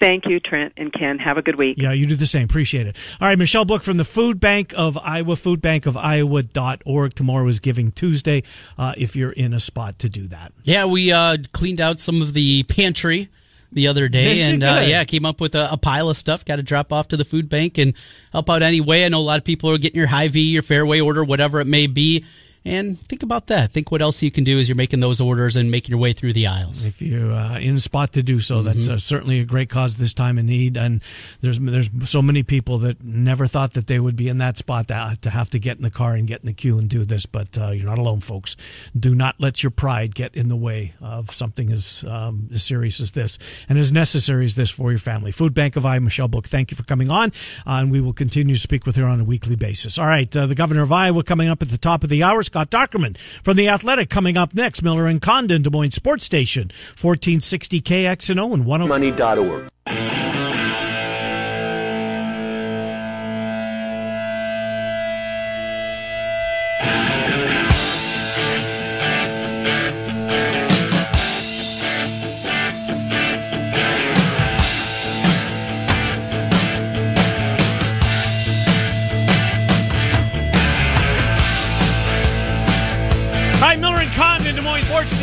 [0.00, 1.18] Thank you, Trent and Ken.
[1.18, 1.76] Have a good week.
[1.78, 2.44] Yeah, you do the same.
[2.44, 2.96] Appreciate it.
[3.20, 7.14] All right, Michelle Book from the Food Bank of Iowa, foodbankofiowa.org.
[7.14, 8.42] Tomorrow is Giving Tuesday
[8.76, 10.52] uh, if you're in a spot to do that.
[10.64, 13.28] Yeah, we uh, cleaned out some of the pantry
[13.72, 16.44] the other day, and uh, yeah, came up with a, a pile of stuff.
[16.44, 17.94] Got to drop off to the food bank and
[18.32, 19.04] help out anyway.
[19.04, 21.66] I know a lot of people are getting your Hy-Vee, your Fareway order, whatever it
[21.66, 22.24] may be.
[22.68, 23.72] And think about that.
[23.72, 26.12] Think what else you can do as you're making those orders and making your way
[26.12, 26.84] through the aisles.
[26.84, 28.66] If you're uh, in a spot to do so, mm-hmm.
[28.66, 30.76] that's uh, certainly a great cause this time of need.
[30.76, 31.02] And
[31.40, 34.88] there's there's so many people that never thought that they would be in that spot
[34.88, 37.04] to, to have to get in the car and get in the queue and do
[37.04, 37.24] this.
[37.24, 38.56] But uh, you're not alone, folks.
[38.98, 43.00] Do not let your pride get in the way of something as um, as serious
[43.00, 45.32] as this and as necessary as this for your family.
[45.32, 47.30] Food Bank of Iowa, Michelle Book, thank you for coming on,
[47.66, 49.98] uh, and we will continue to speak with her on a weekly basis.
[49.98, 52.42] All right, uh, the governor of Iowa coming up at the top of the hour.
[52.58, 54.82] Scott Dochterman from The Athletic coming up next.
[54.82, 58.88] Miller and Condon, Des Moines Sports Station, 1460 KXNO and 10.
[58.88, 60.27] Money.org.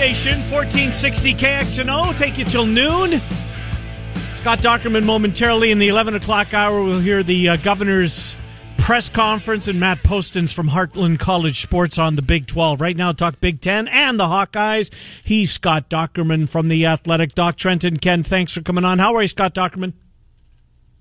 [0.05, 2.15] Station, 1460 KXNO.
[2.19, 3.19] Take you till noon.
[4.35, 6.83] Scott Dochterman momentarily in the 11 o'clock hour.
[6.83, 8.35] We'll hear the uh, governor's
[8.77, 12.81] press conference and Matt Postins from Heartland College Sports on the Big 12.
[12.81, 14.93] Right now, talk Big 10 and the Hawkeyes.
[15.23, 17.33] He's Scott Dochterman from the Athletic.
[17.33, 18.99] Doc Trenton, Ken, thanks for coming on.
[18.99, 19.93] How are you, Scott Dochterman?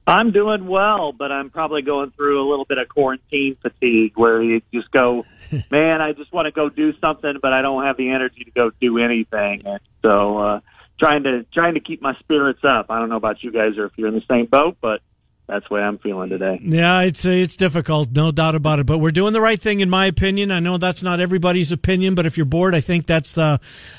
[0.07, 4.43] I'm doing well, but I'm probably going through a little bit of quarantine fatigue where
[4.43, 5.27] you just go,
[5.70, 8.50] man, I just want to go do something, but I don't have the energy to
[8.50, 9.62] go do anything.
[9.66, 10.61] And so, uh,
[10.98, 12.87] trying to trying to keep my spirits up.
[12.90, 15.00] I don't know about you guys or if you're in the same boat, but
[15.46, 16.59] that's the way I'm feeling today.
[16.62, 18.87] Yeah, it's it's difficult, no doubt about it.
[18.87, 20.50] But we're doing the right thing, in my opinion.
[20.50, 23.59] I know that's not everybody's opinion, but if you're bored, I think that's uh,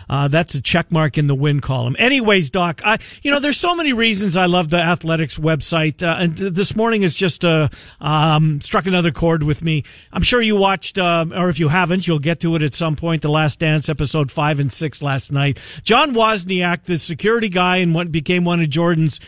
[0.09, 1.95] uh, that's a check mark in the win column.
[1.99, 6.17] Anyways, Doc, I you know there's so many reasons I love the Athletic's website, uh,
[6.19, 7.69] and this morning has just uh,
[8.01, 9.83] um, struck another chord with me.
[10.11, 12.95] I'm sure you watched, uh, or if you haven't, you'll get to it at some
[12.95, 13.21] point.
[13.21, 15.59] The Last Dance episode five and six last night.
[15.83, 19.19] John Wozniak, the security guy, and what became one of Jordan's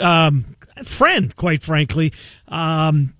[0.00, 0.44] um,
[0.82, 2.12] friend, quite frankly.
[2.48, 3.13] Um,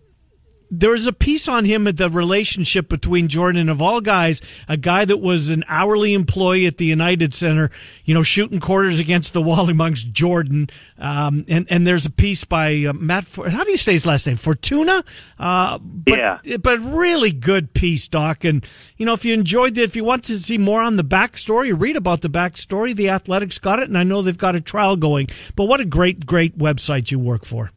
[0.78, 4.42] there was a piece on him at the relationship between Jordan and of all guys,
[4.68, 7.70] a guy that was an hourly employee at the United Center,
[8.04, 10.68] you know, shooting quarters against the wall amongst Jordan.
[10.98, 14.26] Um, and, and there's a piece by uh, Matt, how do you say his last
[14.26, 14.36] name?
[14.36, 15.04] Fortuna?
[15.38, 16.56] Uh, but, yeah.
[16.58, 18.44] But really good piece, Doc.
[18.44, 21.04] And, you know, if you enjoyed it, if you want to see more on the
[21.04, 22.94] backstory, read about the backstory.
[22.94, 25.28] The Athletic's got it, and I know they've got a trial going.
[25.56, 27.70] But what a great, great website you work for.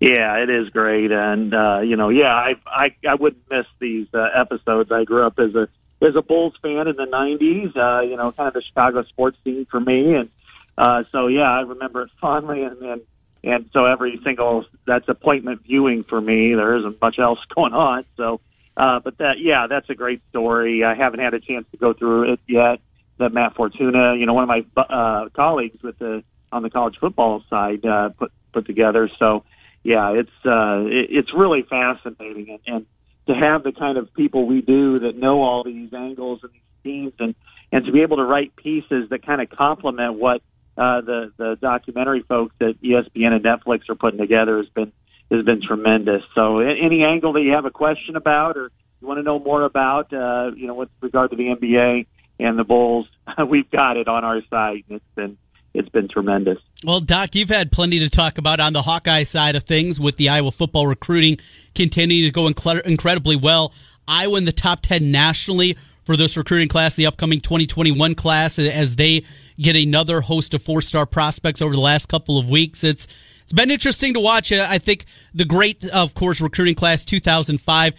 [0.00, 4.06] Yeah, it is great, and uh, you know, yeah, I I I wouldn't miss these
[4.14, 4.90] uh, episodes.
[4.90, 5.68] I grew up as a
[6.00, 7.76] as a Bulls fan in the '90s.
[7.76, 10.30] Uh, you know, kind of the Chicago sports scene for me, and
[10.78, 13.02] uh, so yeah, I remember it fondly, and and
[13.44, 16.54] and so every single that's appointment viewing for me.
[16.54, 18.40] There isn't much else going on, so.
[18.76, 20.84] Uh, but that, yeah, that's a great story.
[20.84, 22.80] I haven't had a chance to go through it yet.
[23.18, 26.96] That Matt Fortuna, you know, one of my uh, colleagues with the on the college
[26.98, 29.10] football side uh, put put together.
[29.18, 29.44] So,
[29.82, 32.86] yeah, it's uh, it, it's really fascinating, and, and
[33.26, 36.60] to have the kind of people we do that know all these angles and these
[36.82, 37.34] themes, and
[37.72, 40.42] and to be able to write pieces that kind of complement what
[40.76, 44.92] uh, the the documentary folks at ESPN and Netflix are putting together has been
[45.30, 46.22] has been tremendous.
[46.34, 49.62] So, any angle that you have a question about, or you want to know more
[49.62, 52.06] about, uh, you know, with regard to the NBA
[52.38, 53.06] and the Bulls,
[53.48, 54.84] we've got it on our site.
[54.88, 55.38] It's been
[55.74, 56.58] it's been tremendous.
[56.84, 60.16] Well, Doc, you've had plenty to talk about on the Hawkeye side of things with
[60.16, 61.38] the Iowa football recruiting
[61.74, 63.72] continuing to go incredibly well.
[64.08, 68.96] Iowa in the top 10 nationally for this recruiting class, the upcoming 2021 class, as
[68.96, 69.24] they
[69.60, 72.82] get another host of four star prospects over the last couple of weeks.
[72.82, 73.06] It's
[73.42, 74.52] it's been interesting to watch.
[74.52, 77.94] I think the great, of course, recruiting class 2005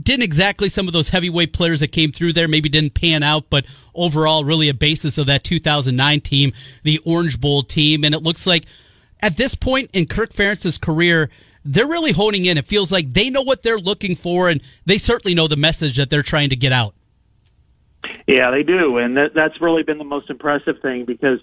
[0.00, 3.44] didn't exactly some of those heavyweight players that came through there maybe didn't pan out,
[3.48, 6.52] but overall, really a basis of that 2009 team,
[6.82, 8.04] the Orange Bowl team.
[8.04, 8.64] And it looks like
[9.20, 11.30] at this point in Kirk Ferentz's career,
[11.64, 12.58] they're really honing in.
[12.58, 15.96] It feels like they know what they're looking for, and they certainly know the message
[15.96, 16.94] that they're trying to get out.
[18.26, 21.40] Yeah, they do, and that, that's really been the most impressive thing because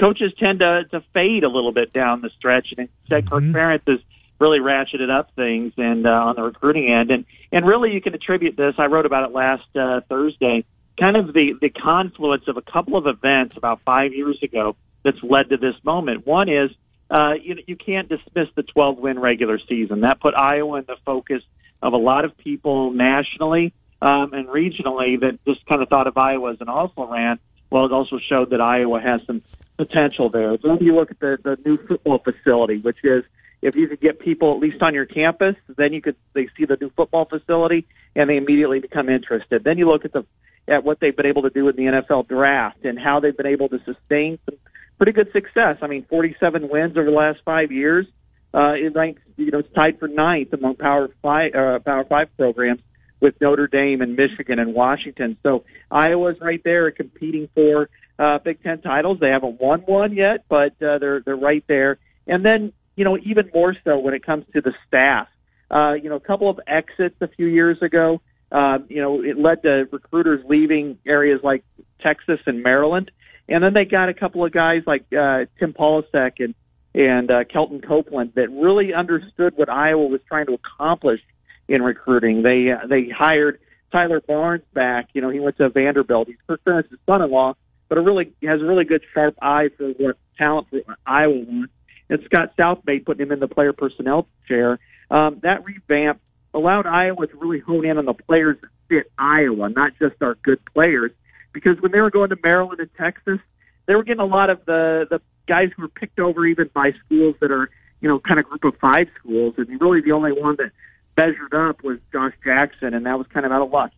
[0.00, 3.52] coaches tend to, to fade a little bit down the stretch, and instead, mm-hmm.
[3.52, 4.00] Kirk Ferentz is
[4.42, 7.10] really ratcheted up things and uh, on the recruiting end.
[7.10, 8.74] And and really, you can attribute this.
[8.76, 10.64] I wrote about it last uh, Thursday.
[11.00, 15.22] Kind of the the confluence of a couple of events about five years ago that's
[15.22, 16.26] led to this moment.
[16.26, 16.70] One is
[17.08, 20.00] uh, you you can't dismiss the 12 win regular season.
[20.00, 21.42] That put Iowa in the focus
[21.80, 26.16] of a lot of people nationally um, and regionally that just kind of thought of
[26.16, 27.38] Iowa as an also ran.
[27.70, 29.40] Well, it also showed that Iowa has some
[29.78, 30.58] potential there.
[30.58, 33.24] Then you look at the, the new football facility, which is
[33.62, 36.64] if you could get people at least on your campus, then you could they see
[36.66, 39.62] the new football facility and they immediately become interested.
[39.64, 40.26] Then you look at the
[40.68, 43.46] at what they've been able to do in the NFL draft and how they've been
[43.46, 44.58] able to sustain some
[44.96, 45.78] pretty good success.
[45.80, 48.06] I mean, 47 wins over the last five years.
[48.54, 52.28] Uh, it ranks, you know, it's tied for ninth among Power Five uh, Power Five
[52.36, 52.80] programs
[53.20, 55.38] with Notre Dame and Michigan and Washington.
[55.42, 59.18] So Iowa's right there competing for uh, Big Ten titles.
[59.20, 61.98] They haven't won one yet, but uh, they're they're right there.
[62.26, 65.28] And then you know, even more so when it comes to the staff.
[65.70, 68.20] Uh, you know, a couple of exits a few years ago.
[68.50, 71.64] Uh, you know, it led to recruiters leaving areas like
[72.02, 73.10] Texas and Maryland,
[73.48, 76.54] and then they got a couple of guys like uh, Tim Polasek and
[76.94, 81.20] and uh, Kelton Copeland that really understood what Iowa was trying to accomplish
[81.68, 82.42] in recruiting.
[82.42, 83.58] They uh, they hired
[83.90, 85.08] Tyler Barnes back.
[85.14, 86.28] You know, he went to Vanderbilt.
[86.28, 87.54] He's Kirk Ferentz's son-in-law,
[87.88, 90.68] but a really has a really good sharp eye for what talent
[91.06, 91.72] Iowa wants
[92.08, 94.78] and Scott Southmaid putting him in the player personnel chair.
[95.10, 96.20] Um, that revamp
[96.54, 100.36] allowed Iowa to really hone in on the players that fit Iowa, not just our
[100.42, 101.10] good players.
[101.52, 103.38] Because when they were going to Maryland and Texas,
[103.86, 106.92] they were getting a lot of the the guys who were picked over even by
[107.04, 107.68] schools that are
[108.00, 110.70] you know kind of group of five schools, and really the only one that
[111.18, 113.90] measured up was Josh Jackson, and that was kind of out of luck.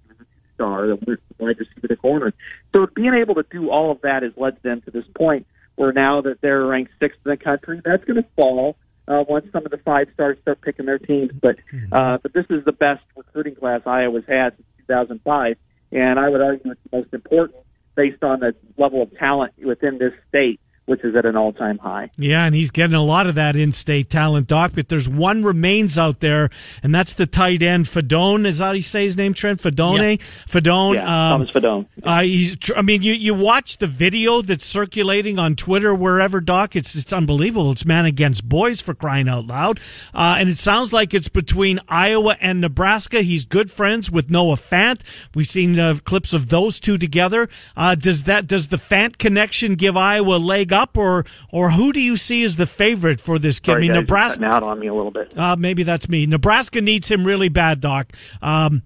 [0.56, 2.32] The wide receiver, corner.
[2.74, 5.92] So being able to do all of that has led them to this point where
[5.92, 8.76] now that they're ranked sixth in the country, that's going to fall.
[9.06, 11.30] uh, once some of the five stars start picking their teams.
[11.40, 11.56] But
[11.92, 15.56] uh, but this is the best recruiting class Iowa's had since 2005,
[15.92, 17.58] and I would argue it's the most important
[17.94, 21.78] based on the level of talent within this state which is at an all time
[21.78, 22.10] high.
[22.16, 24.72] Yeah, and he's getting a lot of that in state talent, Doc.
[24.74, 26.50] But there's one remains out there,
[26.82, 28.46] and that's the tight end Fidone.
[28.46, 29.62] Is that how you say his name, Trent?
[29.62, 30.18] Fidone?
[30.18, 30.24] Yeah.
[30.46, 30.94] Fidone.
[30.94, 31.86] Yeah, um, Thomas Fidone.
[32.02, 36.76] Uh, he's, I mean, you, you watch the video that's circulating on Twitter, wherever, Doc.
[36.76, 37.72] It's, it's unbelievable.
[37.72, 39.80] It's man against boys for crying out loud.
[40.12, 43.22] Uh, and it sounds like it's between Iowa and Nebraska.
[43.22, 45.00] He's good friends with Noah Fant.
[45.34, 47.48] We've seen uh, clips of those two together.
[47.76, 51.92] Uh, does that, does the Fant connection give Iowa a leg up, or or who
[51.92, 53.72] do you see as the favorite for this kid?
[53.72, 54.44] Sorry, I mean, Nebraska.
[54.44, 55.36] out on me a little bit.
[55.36, 56.26] Uh, maybe that's me.
[56.26, 58.12] Nebraska needs him really bad, Doc.
[58.42, 58.82] Um,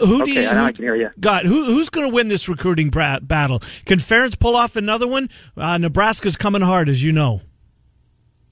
[0.00, 0.48] who do okay, you?
[0.48, 1.10] Who, I can hear you.
[1.18, 3.60] God, who, who's going to win this recruiting battle?
[3.84, 5.28] Can Ferentz pull off another one?
[5.56, 7.40] Uh, Nebraska's coming hard, as you know.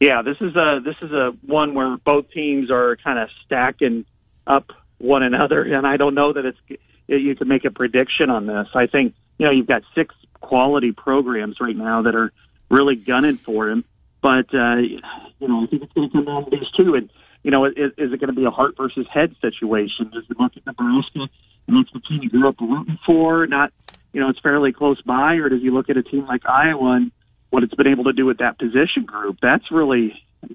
[0.00, 4.04] Yeah, this is a this is a one where both teams are kind of stacking
[4.46, 6.58] up one another, and I don't know that it's
[7.06, 8.66] you can make a prediction on this.
[8.74, 10.14] I think you know you've got six
[10.44, 12.32] quality programs right now that are
[12.70, 13.84] really gunning for him.
[14.22, 16.94] But uh, you know, I think it's going to come down to these two.
[16.94, 17.10] And
[17.42, 20.10] you know, is, is it going to be a heart versus head situation?
[20.12, 21.28] Does it look at Nebraska
[21.66, 23.46] and that's the team you grew up rooting for?
[23.46, 23.72] Not,
[24.12, 26.92] you know, it's fairly close by, or does he look at a team like Iowa
[26.92, 27.12] and
[27.50, 29.38] what it's been able to do with that position group?
[29.42, 30.14] That's really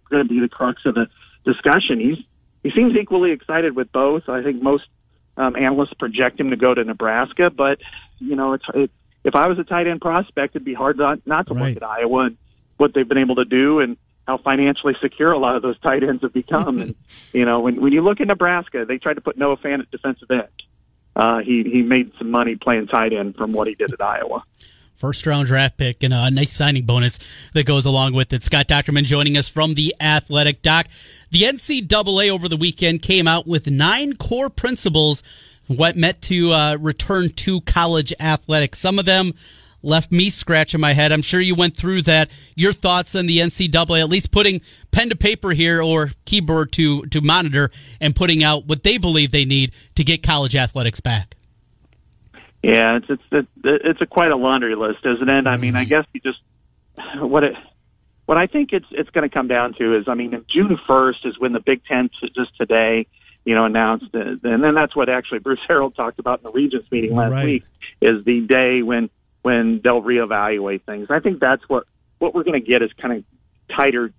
[0.09, 1.07] going to be the crux of the
[1.45, 1.99] discussion.
[1.99, 2.17] He's
[2.63, 4.27] he seems equally excited with both.
[4.27, 4.83] I think most
[5.37, 7.79] um, analysts project him to go to Nebraska, but
[8.19, 8.91] you know, it's it,
[9.23, 11.69] if I was a tight end prospect, it'd be hard not, not to right.
[11.73, 12.37] look at Iowa and
[12.77, 13.97] what they've been able to do and
[14.27, 16.79] how financially secure a lot of those tight ends have become.
[16.81, 16.95] and
[17.33, 19.91] you know, when when you look at Nebraska, they tried to put Noah Fant at
[19.91, 20.47] defensive end.
[21.15, 24.43] Uh, he he made some money playing tight end from what he did at Iowa.
[24.95, 27.19] First round draft pick and a nice signing bonus
[27.53, 28.43] that goes along with it.
[28.43, 30.87] Scott Dochterman joining us from the Athletic Doc.
[31.31, 35.23] The NCAA over the weekend came out with nine core principles
[35.69, 38.79] what meant to uh, return to college athletics.
[38.79, 39.33] Some of them
[39.83, 41.11] left me scratching my head.
[41.11, 42.29] I'm sure you went through that.
[42.55, 44.61] Your thoughts on the NCAA, at least putting
[44.91, 47.69] pen to paper here or keyboard to, to monitor
[48.01, 51.35] and putting out what they believe they need to get college athletics back.
[52.63, 55.47] Yeah, it's it's it's a quite a laundry list, isn't it?
[55.47, 56.39] I mean, I guess you just
[57.15, 57.53] what it
[58.25, 61.25] what I think it's it's going to come down to is, I mean, June first
[61.25, 63.07] is when the Big Ten just today
[63.45, 66.89] you know, announced, and then that's what actually Bruce Harreld talked about in the Regents
[66.91, 67.45] meeting last right.
[67.45, 67.63] week
[68.01, 69.09] is the day when
[69.41, 71.07] when they'll reevaluate things.
[71.09, 71.85] I think that's what
[72.19, 73.23] what we're going to get is kind of
[73.75, 74.11] tighter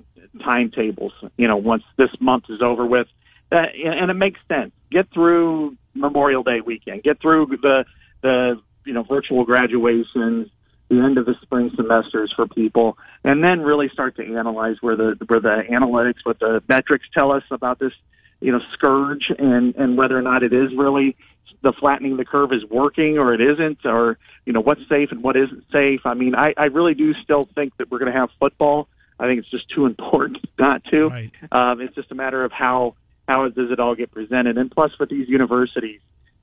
[0.42, 1.12] timetables.
[1.36, 3.06] You know, once this month is over with,
[3.52, 4.72] uh, and it makes sense.
[4.90, 7.02] Get through Memorial Day weekend.
[7.02, 7.84] Get through the
[8.22, 10.48] the you know virtual graduations,
[10.88, 14.96] the end of the spring semesters for people, and then really start to analyze where
[14.96, 17.92] the where the analytics, what the metrics tell us about this
[18.40, 21.16] you know scourge and and whether or not it is really
[21.62, 25.22] the flattening the curve is working or it isn't or you know what's safe and
[25.22, 26.00] what isn't safe.
[26.04, 28.88] I mean i i really do still think that we're going to have football.
[29.18, 31.08] I think it's just too important not to.
[31.08, 31.30] Right.
[31.52, 32.94] um it's just a matter of how
[33.28, 34.58] how does it all get presented?
[34.58, 36.00] And plus with these universities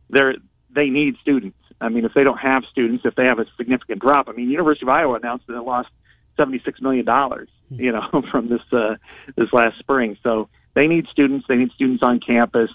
[0.09, 0.35] they're
[0.69, 1.57] they need students.
[1.81, 4.49] I mean if they don't have students if they have a significant drop i mean
[4.49, 5.89] university of iowa announced that it lost
[6.35, 8.95] seventy six million dollars you know from this uh
[9.35, 10.17] this last spring.
[10.23, 11.47] So they need students.
[11.49, 12.69] They need students on campus.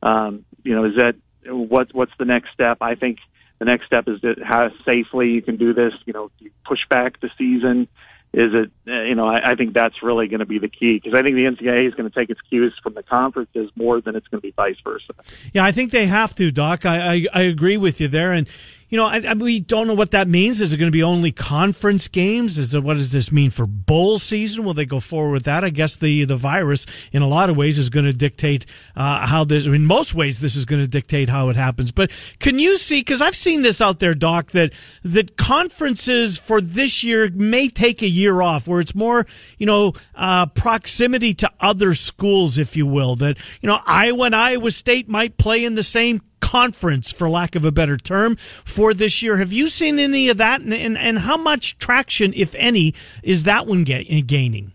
[0.00, 2.78] Um, you know, is that what what's the next step?
[2.80, 3.18] I think
[3.58, 5.92] the next step is that how safely you can do this.
[6.06, 7.88] You know, you push back the season.
[8.32, 8.70] Is it?
[8.86, 11.34] You know, I, I think that's really going to be the key because I think
[11.34, 14.40] the NCAA is going to take its cues from the conferences more than it's going
[14.40, 15.14] to be vice versa.
[15.52, 16.86] Yeah, I think they have to, Doc.
[16.86, 18.46] I I, I agree with you there, and
[18.88, 20.60] you know, I, I, we don't know what that means.
[20.60, 22.56] Is it going to be only conference games?
[22.56, 24.64] Is it what does this mean for bowl season?
[24.64, 25.62] Will they go forward with that?
[25.62, 28.64] I guess the the virus, in a lot of ways, is going to dictate
[28.96, 29.66] uh, how this.
[29.66, 31.92] In most ways, this is going to dictate how it happens.
[31.92, 33.00] But can you see?
[33.00, 34.72] Because I've seen this out there, Doc, that
[35.02, 39.26] that conferences for this year may take a year off, where it's more,
[39.58, 43.16] you know, uh, proximity to other schools, if you will.
[43.16, 47.54] That you know, Iowa and Iowa State might play in the same conference, for lack
[47.54, 49.38] of a better term, for this year.
[49.38, 53.44] Have you seen any of that, and, and, and how much traction, if any, is
[53.44, 54.72] that one gaining?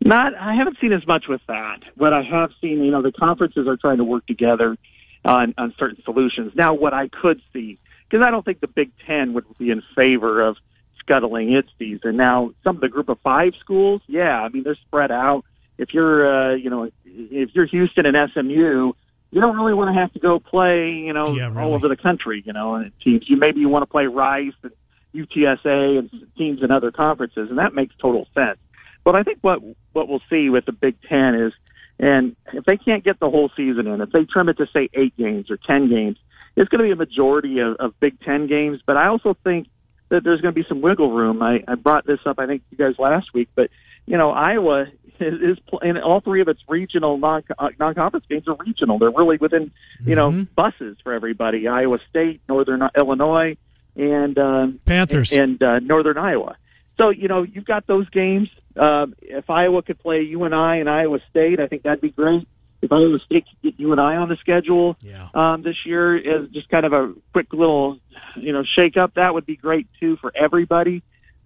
[0.00, 3.12] Not, I haven't seen as much with that, but I have seen, you know, the
[3.12, 4.76] conferences are trying to work together
[5.24, 6.52] on, on certain solutions.
[6.54, 7.78] Now, what I could see,
[8.08, 10.56] because I don't think the Big Ten would be in favor of
[11.00, 12.16] scuttling its season.
[12.16, 15.44] Now, some of the Group of Five schools, yeah, I mean they're spread out.
[15.78, 18.92] If you're, uh, you know, if you're Houston and SMU,
[19.36, 21.60] you don't really want to have to go play, you know, yeah, really.
[21.60, 23.28] all over the country, you know, and teams.
[23.28, 24.72] You maybe you want to play Rice and
[25.14, 28.56] UTSA and teams in other conferences, and that makes total sense.
[29.04, 29.60] But I think what
[29.92, 31.52] what we'll see with the Big Ten is,
[31.98, 34.88] and if they can't get the whole season in, if they trim it to say
[34.94, 36.16] eight games or ten games,
[36.56, 38.80] it's going to be a majority of, of Big Ten games.
[38.86, 39.68] But I also think
[40.08, 41.42] that there's going to be some wiggle room.
[41.42, 43.68] I, I brought this up, I think, you guys last week, but
[44.06, 44.86] you know, Iowa
[45.20, 48.98] is, is and all three of its regional non uh, non conference games are regional.
[48.98, 49.70] They're really within
[50.04, 50.42] you know Mm-hmm.
[50.54, 51.68] buses for everybody.
[51.68, 53.56] Iowa State, Northern Illinois,
[53.96, 55.32] and um, Panthers.
[55.32, 56.56] and uh, Northern Iowa.
[56.98, 58.48] So you know you've got those games.
[58.76, 62.10] Uh, if Iowa could play UNI and I and Iowa State, I think that'd be
[62.10, 62.46] great.
[62.82, 65.28] If Iowa State could get I on the schedule Yeah.
[65.34, 67.98] um, this year as just kind of a quick little
[68.36, 71.02] you know shake up, that would be great too for everybody.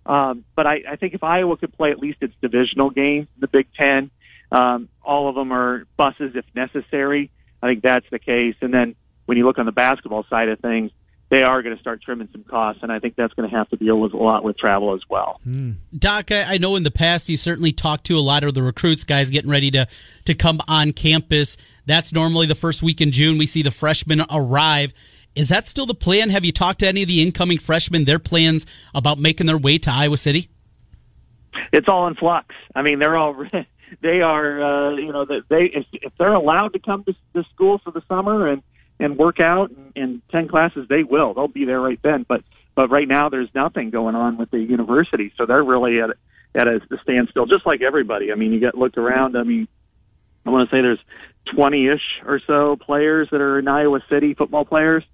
[0.06, 3.48] Um, but I, I think if Iowa could play at least its divisional game, the
[3.48, 4.10] Big Ten,
[4.50, 7.30] um, all of them are buses if necessary.
[7.62, 8.56] I think that's the case.
[8.60, 8.94] And then
[9.26, 10.90] when you look on the basketball side of things,
[11.30, 13.68] they are going to start trimming some costs, and I think that's going to have
[13.68, 15.40] to deal with a lot with travel as well.
[15.96, 18.64] Doc, I, I know in the past you certainly talked to a lot of the
[18.64, 19.86] recruits, guys getting ready to
[20.24, 21.56] to come on campus.
[21.86, 23.38] That's normally the first week in June.
[23.38, 24.92] We see the freshmen arrive.
[25.34, 26.30] Is that still the plan?
[26.30, 28.04] Have you talked to any of the incoming freshmen?
[28.04, 30.50] Their plans about making their way to Iowa City?
[31.72, 32.54] it's all in flux.
[32.74, 33.34] I mean, they're all
[34.02, 37.90] they are uh, you know they if, they're allowed to come to, to school for
[37.90, 38.62] the summer and
[38.98, 41.34] and work out in, in ten classes, they will.
[41.34, 42.24] They'll be there right then.
[42.28, 42.42] But
[42.74, 46.10] but right now, there's nothing going on with the university, so they're really at
[46.54, 48.32] at a standstill, just like everybody.
[48.32, 49.36] I mean, you get looked around.
[49.36, 49.68] I mean,
[50.44, 50.98] I want to say there's
[51.54, 55.04] 20-ish or so players that are in Iowa City football players.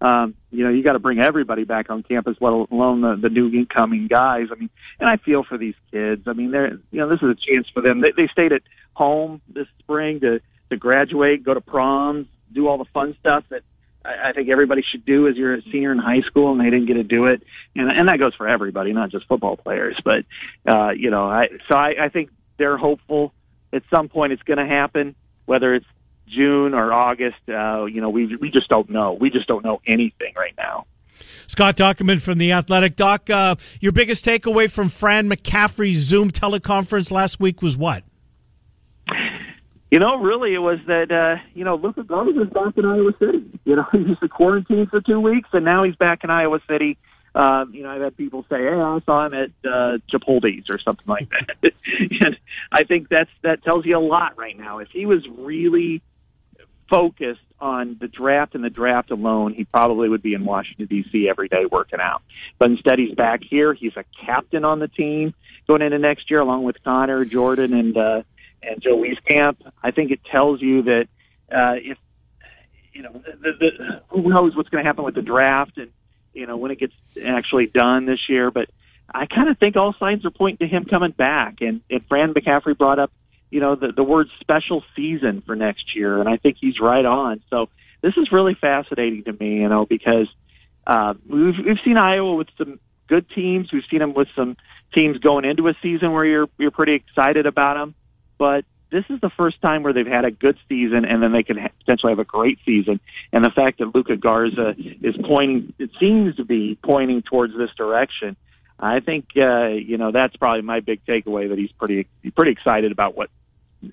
[0.00, 3.28] Um, you know, you got to bring everybody back on campus, let alone the, the
[3.30, 4.48] new incoming guys.
[4.52, 4.70] I mean,
[5.00, 6.22] and I feel for these kids.
[6.26, 8.02] I mean, they're you know, this is a chance for them.
[8.02, 10.40] They, they stayed at home this spring to
[10.70, 13.62] to graduate, go to proms, do all the fun stuff that
[14.04, 16.70] I, I think everybody should do as you're a senior in high school, and they
[16.70, 17.42] didn't get to do it.
[17.74, 19.98] And and that goes for everybody, not just football players.
[20.04, 20.24] But
[20.70, 23.32] uh, you know, I so I, I think they're hopeful
[23.72, 25.86] at some point it's going to happen, whether it's
[26.28, 27.36] June or August.
[27.48, 29.12] Uh, you know, we we just don't know.
[29.12, 30.86] We just don't know anything right now.
[31.46, 32.96] Scott Dochterman from the Athletic.
[32.96, 38.02] Doc, uh, your biggest takeaway from Fran McCaffery's Zoom teleconference last week was what?
[39.90, 43.12] You know, really, it was that uh, you know Luka Garza is back in Iowa
[43.18, 43.44] City.
[43.64, 46.98] You know, he was quarantined for two weeks, and now he's back in Iowa City.
[47.36, 50.80] Um, you know, I've had people say, "Hey, I saw him at uh, Chipotle's or
[50.80, 51.72] something like that,"
[52.22, 52.36] and
[52.72, 54.78] I think that's that tells you a lot right now.
[54.78, 56.02] If he was really
[56.88, 61.28] focused on the draft and the draft alone, he probably would be in Washington D.C.
[61.28, 62.22] every day working out.
[62.58, 63.72] But instead, he's back here.
[63.72, 65.34] He's a captain on the team
[65.66, 68.22] going into next year, along with Connor, Jordan, and uh,
[68.62, 69.56] and Joe Wieskamp.
[69.82, 71.08] I think it tells you that
[71.50, 71.98] uh, if
[72.92, 75.90] you know, the, the, who knows what's going to happen with the draft and
[76.32, 78.50] you know when it gets actually done this year.
[78.50, 78.70] But
[79.12, 81.60] I kind of think all signs are pointing to him coming back.
[81.60, 83.12] And, and Fran McCaffery brought up
[83.56, 87.06] you know the the word special season for next year, and I think he's right
[87.06, 87.40] on.
[87.48, 87.70] So
[88.02, 90.28] this is really fascinating to me, you know, because
[90.86, 92.78] uh, we've we've seen Iowa with some
[93.08, 93.72] good teams.
[93.72, 94.58] We've seen them with some
[94.92, 97.94] teams going into a season where you're you're pretty excited about them,
[98.36, 101.42] but this is the first time where they've had a good season and then they
[101.42, 103.00] can ha- potentially have a great season.
[103.32, 107.70] And the fact that Luka Garza is pointing, it seems to be pointing towards this
[107.76, 108.36] direction.
[108.78, 112.92] I think uh, you know that's probably my big takeaway that he's pretty pretty excited
[112.92, 113.30] about what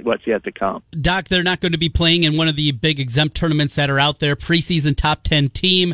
[0.01, 0.83] what's yet to come.
[0.99, 3.89] Doc, they're not going to be playing in one of the big exempt tournaments that
[3.89, 4.35] are out there.
[4.35, 5.93] Preseason top ten team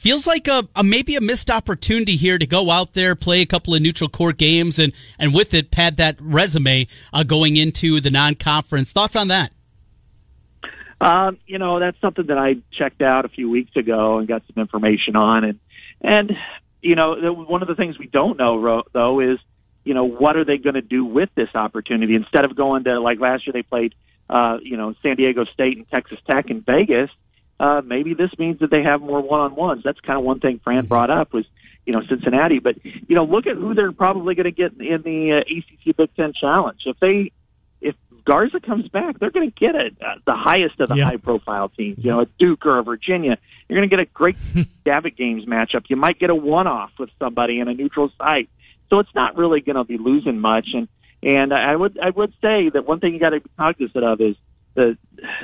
[0.00, 3.46] feels like a, a, maybe a missed opportunity here to go out there, play a
[3.46, 8.00] couple of neutral court games, and and with it pad that resume uh, going into
[8.00, 8.92] the non conference.
[8.92, 9.52] Thoughts on that?
[11.00, 14.42] Um, you know, that's something that I checked out a few weeks ago and got
[14.52, 15.58] some information on, and
[16.00, 16.32] and
[16.82, 19.38] you know, one of the things we don't know though is
[19.90, 23.00] you know what are they going to do with this opportunity instead of going to
[23.00, 23.92] like last year they played
[24.36, 27.10] uh, you know San Diego State and Texas Tech and Vegas.
[27.58, 29.82] Uh, maybe this means that they have more one-on-ones.
[29.84, 31.44] That's kind of one thing Fran brought up was,
[31.84, 32.58] you know, Cincinnati.
[32.60, 35.96] But you know, look at who they're probably going to get in the uh, ACC
[35.96, 36.78] Big Ten Challenge.
[36.86, 37.32] If they,
[37.82, 41.04] if Garza comes back, they're going to get it uh, the highest of the Yeah.
[41.06, 41.98] high-profile teams.
[41.98, 43.36] You know, a Duke or a Virginia.
[43.68, 44.36] You're going to get a great
[44.86, 45.84] Gavitt Games matchup.
[45.88, 48.48] You might get a one-off with somebody in a neutral site.
[48.90, 50.68] So it's not really going to be losing much.
[50.74, 50.88] And
[51.22, 54.20] and I would I would say that one thing you got to be cognizant of
[54.20, 54.36] is
[54.74, 54.96] the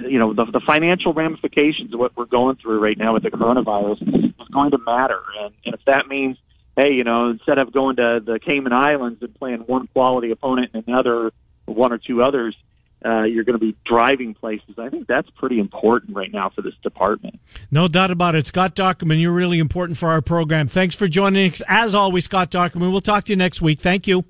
[0.09, 3.31] you know the, the financial ramifications of what we're going through right now with the
[3.31, 6.37] coronavirus is going to matter, and, and if that means
[6.77, 10.71] hey you know instead of going to the Cayman Islands and playing one quality opponent
[10.75, 11.33] and another
[11.67, 12.57] one or two others.
[13.05, 14.77] Uh, you're going to be driving places.
[14.79, 17.39] I think that's pretty important right now for this department.
[17.71, 18.47] No doubt about it.
[18.47, 20.67] Scott Dochterman, you're really important for our program.
[20.67, 21.63] Thanks for joining us.
[21.69, 22.91] As always, Scott Dochterman.
[22.91, 23.81] We'll talk to you next week.
[23.81, 24.25] Thank you.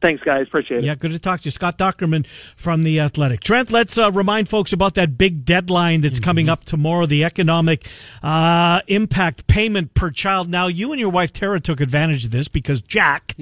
[0.00, 0.46] Thanks, guys.
[0.46, 0.84] Appreciate it.
[0.84, 1.50] Yeah, good to talk to you.
[1.50, 2.24] Scott Dochterman
[2.54, 3.40] from The Athletic.
[3.40, 7.88] Trent, let's uh, remind folks about that big deadline that's coming up tomorrow, the economic
[8.22, 10.48] uh, impact payment per child.
[10.48, 13.34] Now, you and your wife, Tara, took advantage of this because Jack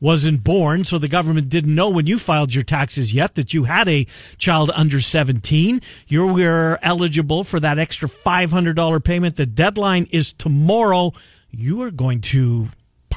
[0.00, 3.64] wasn't born, so the government didn't know when you filed your taxes yet that you
[3.64, 4.04] had a
[4.36, 5.80] child under 17.
[6.06, 9.34] You were eligible for that extra $500 payment.
[9.34, 11.12] The deadline is tomorrow.
[11.50, 12.68] You are going to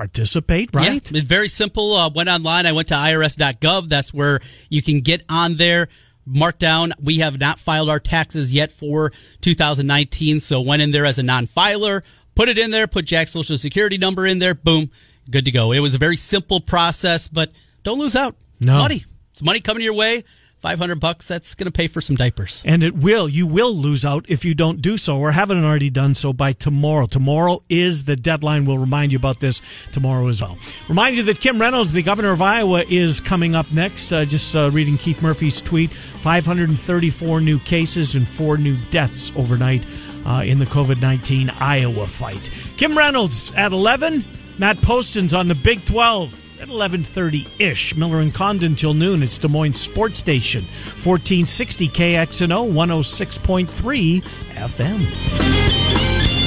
[0.01, 0.93] participate, right?
[1.11, 1.93] Yeah, it's very simple.
[1.93, 2.65] Uh, went online.
[2.65, 3.87] I went to irs.gov.
[3.87, 5.89] That's where you can get on there.
[6.25, 6.93] Mark down.
[6.99, 11.23] We have not filed our taxes yet for 2019, so went in there as a
[11.23, 12.03] non-filer.
[12.33, 12.87] Put it in there.
[12.87, 14.55] Put Jack's social security number in there.
[14.55, 14.89] Boom,
[15.29, 15.71] good to go.
[15.71, 17.51] It was a very simple process, but
[17.83, 18.35] don't lose out.
[18.57, 18.79] It's No.
[18.79, 19.05] money.
[19.33, 20.23] It's money coming your way.
[20.61, 21.27] 500 bucks.
[21.27, 22.61] That's going to pay for some diapers.
[22.63, 23.27] And it will.
[23.27, 26.53] You will lose out if you don't do so or haven't already done so by
[26.53, 27.07] tomorrow.
[27.07, 28.65] Tomorrow is the deadline.
[28.65, 30.57] We'll remind you about this tomorrow as well.
[30.87, 34.13] Remind you that Kim Reynolds, the governor of Iowa, is coming up next.
[34.13, 39.83] Uh, just uh, reading Keith Murphy's tweet 534 new cases and four new deaths overnight
[40.25, 42.51] uh, in the COVID 19 Iowa fight.
[42.77, 44.23] Kim Reynolds at 11.
[44.59, 47.95] Matt Poston's on the Big 12 at 11:30 ish.
[47.95, 49.23] Miller and Condon till noon.
[49.23, 50.63] It's Des Moines Sports Station,
[51.03, 54.21] 1460 KXNO, 106.3
[54.55, 56.40] FM.